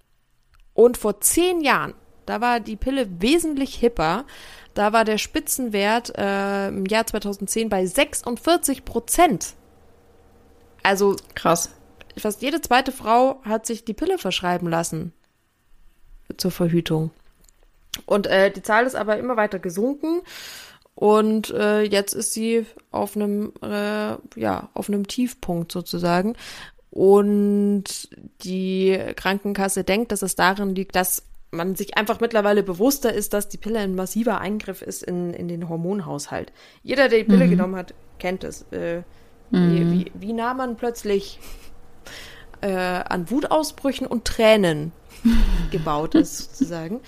Und 0.74 0.98
vor 0.98 1.22
zehn 1.22 1.62
Jahren, 1.62 1.94
da 2.26 2.42
war 2.42 2.60
die 2.60 2.76
Pille 2.76 3.08
wesentlich 3.22 3.76
hipper. 3.76 4.26
Da 4.74 4.92
war 4.92 5.06
der 5.06 5.18
Spitzenwert 5.18 6.12
äh, 6.18 6.68
im 6.68 6.86
Jahr 6.88 7.08
2010 7.08 7.70
bei 7.70 7.86
46 7.86 8.84
Prozent. 8.84 9.54
Also 10.84 11.16
Krass. 11.36 11.70
fast 12.18 12.42
jede 12.42 12.60
zweite 12.60 12.92
Frau 12.92 13.40
hat 13.46 13.66
sich 13.66 13.86
die 13.86 13.94
Pille 13.94 14.18
verschreiben 14.18 14.68
lassen 14.68 15.14
zur 16.36 16.52
Verhütung. 16.52 17.12
Und 18.06 18.28
äh, 18.28 18.52
die 18.52 18.62
Zahl 18.62 18.86
ist 18.86 18.96
aber 18.96 19.18
immer 19.18 19.38
weiter 19.38 19.60
gesunken 19.60 20.22
und 20.96 21.52
äh, 21.52 21.82
jetzt 21.84 22.14
ist 22.14 22.34
sie 22.34 22.66
auf 22.92 23.16
einem 23.16 23.52
äh, 23.62 24.16
ja 24.40 24.70
auf 24.74 24.88
einem 24.88 25.08
Tiefpunkt 25.08 25.72
sozusagen. 25.72 26.36
Und 26.90 28.10
die 28.44 28.98
Krankenkasse 29.18 29.84
denkt, 29.84 30.14
dass 30.14 30.22
es 30.22 30.36
darin 30.36 30.74
liegt, 30.74 30.96
dass 30.96 31.24
man 31.52 31.76
sich 31.76 31.98
einfach 31.98 32.22
mittlerweile 32.22 32.64
bewusster 32.64 33.14
ist, 33.14 33.34
dass 33.34 33.50
die 33.50 33.58
Pille 33.58 33.80
ein 33.80 33.96
massiver 33.96 34.40
Eingriff 34.40 34.82
ist 34.82 35.04
in, 35.04 35.34
in 35.34 35.50
den 35.50 35.68
Hormonhaushalt. 35.68 36.54
Jeder, 36.84 37.10
der 37.10 37.20
die 37.20 37.26
Pille 37.26 37.50
genommen 37.50 37.76
hat, 37.76 37.94
kennt 38.18 38.46
es. 38.46 38.62
Äh, 38.72 39.04
wie, 39.52 39.92
wie, 39.92 40.12
wie 40.16 40.34
nah 40.34 40.54
man 40.54 40.76
plötzlich 40.76 41.40
äh, 42.62 42.72
an 42.72 43.30
Wutausbrüchen 43.30 44.08
und 44.08 44.26
Tränen 44.26 44.92
gebaut 45.72 46.16
ist, 46.16 46.38
sozusagen. 46.38 47.02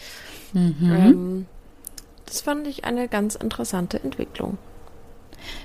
Ähm, 0.54 1.46
das 2.28 2.42
fand 2.42 2.68
ich 2.68 2.86
eine 2.86 3.08
ganz 3.08 3.36
interessante 3.36 4.02
Entwicklung. 4.04 4.58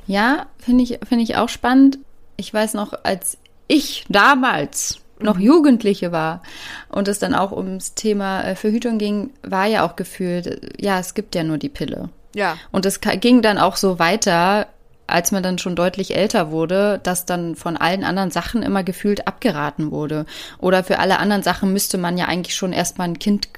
Ja, 0.07 0.47
finde 0.59 0.85
ich, 0.85 0.99
finde 1.07 1.25
ich 1.25 1.37
auch 1.37 1.49
spannend. 1.49 1.99
Ich 2.37 2.53
weiß 2.53 2.75
noch, 2.75 2.93
als 3.05 3.37
ich 3.69 4.05
damals 4.09 5.01
noch 5.21 5.39
Jugendliche 5.39 6.13
war 6.13 6.43
und 6.89 7.09
es 7.09 7.19
dann 7.19 7.35
auch 7.35 7.53
ums 7.53 7.95
Thema 7.95 8.43
äh, 8.43 8.57
Verhütung 8.57 8.99
ging, 8.99 9.31
war 9.43 9.67
ja 9.67 9.87
auch 9.87 9.97
gefühlt, 9.97 10.47
äh, 10.47 10.61
ja, 10.81 10.99
es 10.99 11.15
gibt 11.15 11.35
ja 11.35 11.45
nur 11.45 11.59
die 11.59 11.69
Pille. 11.69 12.09
Ja. 12.35 12.57
Und 12.71 12.87
es 12.87 13.01
ging 13.01 13.43
dann 13.43 13.59
auch 13.59 13.77
so 13.77 13.99
weiter, 13.99 14.67
als 15.07 15.33
man 15.33 15.43
dann 15.43 15.59
schon 15.59 15.77
deutlich 15.77 16.17
älter 16.17 16.51
wurde, 16.51 16.99
dass 17.03 17.27
dann 17.27 17.57
von 17.57 17.77
allen 17.77 18.05
anderen 18.05 18.31
Sachen 18.31 18.63
immer 18.63 18.83
gefühlt 18.83 19.27
abgeraten 19.27 19.91
wurde. 19.91 20.27
Oder 20.59 20.83
für 20.85 20.99
alle 20.99 21.19
anderen 21.19 21.43
Sachen 21.43 21.73
müsste 21.73 21.99
man 21.99 22.17
ja 22.17 22.27
eigentlich 22.27 22.57
schon 22.57 22.73
erstmal 22.73 23.09
ein 23.09 23.19
Kind 23.19 23.49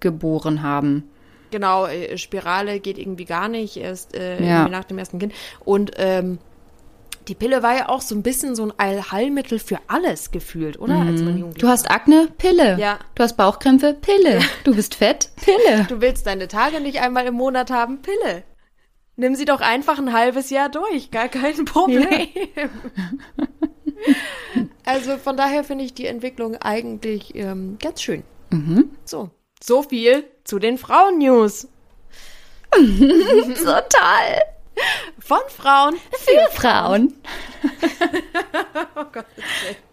geboren 0.00 0.62
haben. 0.62 1.04
Genau, 1.54 1.86
äh, 1.86 2.18
Spirale 2.18 2.80
geht 2.80 2.98
irgendwie 2.98 3.26
gar 3.26 3.46
nicht, 3.48 3.76
erst 3.76 4.16
äh, 4.16 4.44
Ja. 4.44 4.66
nach 4.68 4.82
dem 4.82 4.98
ersten 4.98 5.20
Kind. 5.20 5.32
Und 5.64 5.92
ähm, 5.98 6.38
die 7.28 7.36
Pille 7.36 7.62
war 7.62 7.76
ja 7.76 7.88
auch 7.90 8.00
so 8.00 8.12
ein 8.16 8.24
bisschen 8.24 8.56
so 8.56 8.64
ein 8.64 8.72
Allheilmittel 8.76 9.60
für 9.60 9.78
alles 9.86 10.32
gefühlt, 10.32 10.80
oder? 10.80 10.96
Als 10.96 11.22
man 11.22 11.38
jugendlich 11.38 11.60
Du 11.62 11.68
hast 11.68 11.88
Akne? 11.92 12.26
Pille. 12.38 12.76
Ja. 12.80 12.98
Du 13.14 13.22
hast 13.22 13.36
Bauchkrämpfe? 13.36 13.94
Pille. 13.94 14.40
Du 14.64 14.74
bist 14.74 14.96
fett? 14.96 15.30
Pille. 15.36 15.84
Du 15.88 16.00
willst 16.00 16.26
deine 16.26 16.48
Tage 16.48 16.80
nicht 16.80 17.00
einmal 17.00 17.24
im 17.26 17.34
Monat 17.34 17.70
haben? 17.70 18.02
Pille. 18.02 18.42
Nimm 19.14 19.36
sie 19.36 19.44
doch 19.44 19.60
einfach 19.60 20.00
ein 20.00 20.12
halbes 20.12 20.50
Jahr 20.50 20.68
durch, 20.68 21.12
gar 21.12 21.28
kein 21.28 21.64
Problem. 21.66 22.08
also 24.84 25.18
von 25.18 25.36
daher 25.36 25.62
finde 25.62 25.84
ich 25.84 25.94
die 25.94 26.06
Entwicklung 26.06 26.56
eigentlich 26.56 27.32
ähm, 27.36 27.78
ganz 27.80 28.02
schön. 28.02 28.24
So, 29.04 29.30
so 29.62 29.82
viel 29.82 30.24
zu 30.44 30.58
den 30.58 30.78
Frauen-News. 30.78 31.68
Total. 32.72 34.42
Von 35.20 35.40
Frauen. 35.48 35.96
Für 36.12 36.50
Frauen. 36.52 37.14
Oh 38.96 39.04
Gott. 39.12 39.26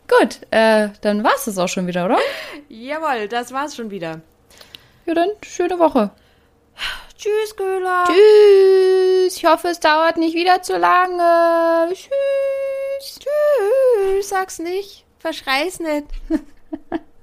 Gut, 0.08 0.40
äh, 0.52 0.90
dann 1.02 1.24
war's 1.24 1.46
das 1.46 1.58
auch 1.58 1.68
schon 1.68 1.88
wieder, 1.88 2.06
oder? 2.06 2.20
Jawohl, 2.70 3.28
das 3.28 3.52
war's 3.52 3.76
schon 3.76 3.90
wieder. 3.90 4.22
Ja, 5.06 5.14
dann 5.14 5.30
schöne 5.42 5.80
Woche. 5.80 6.12
Tschüss, 7.18 7.56
Köhler. 7.56 8.06
Tschüss. 8.08 9.38
Ich 9.38 9.46
hoffe, 9.46 9.70
es 9.70 9.80
dauert 9.80 10.18
nicht 10.18 10.36
wieder 10.36 10.62
zu 10.62 10.78
lange. 10.78 11.94
Tschüss. 11.94 13.20
Tschüss. 13.20 14.30
Sag's 14.30 14.60
nicht. 14.60 15.06
Verschrei's 15.20 15.80
nicht. 15.80 16.08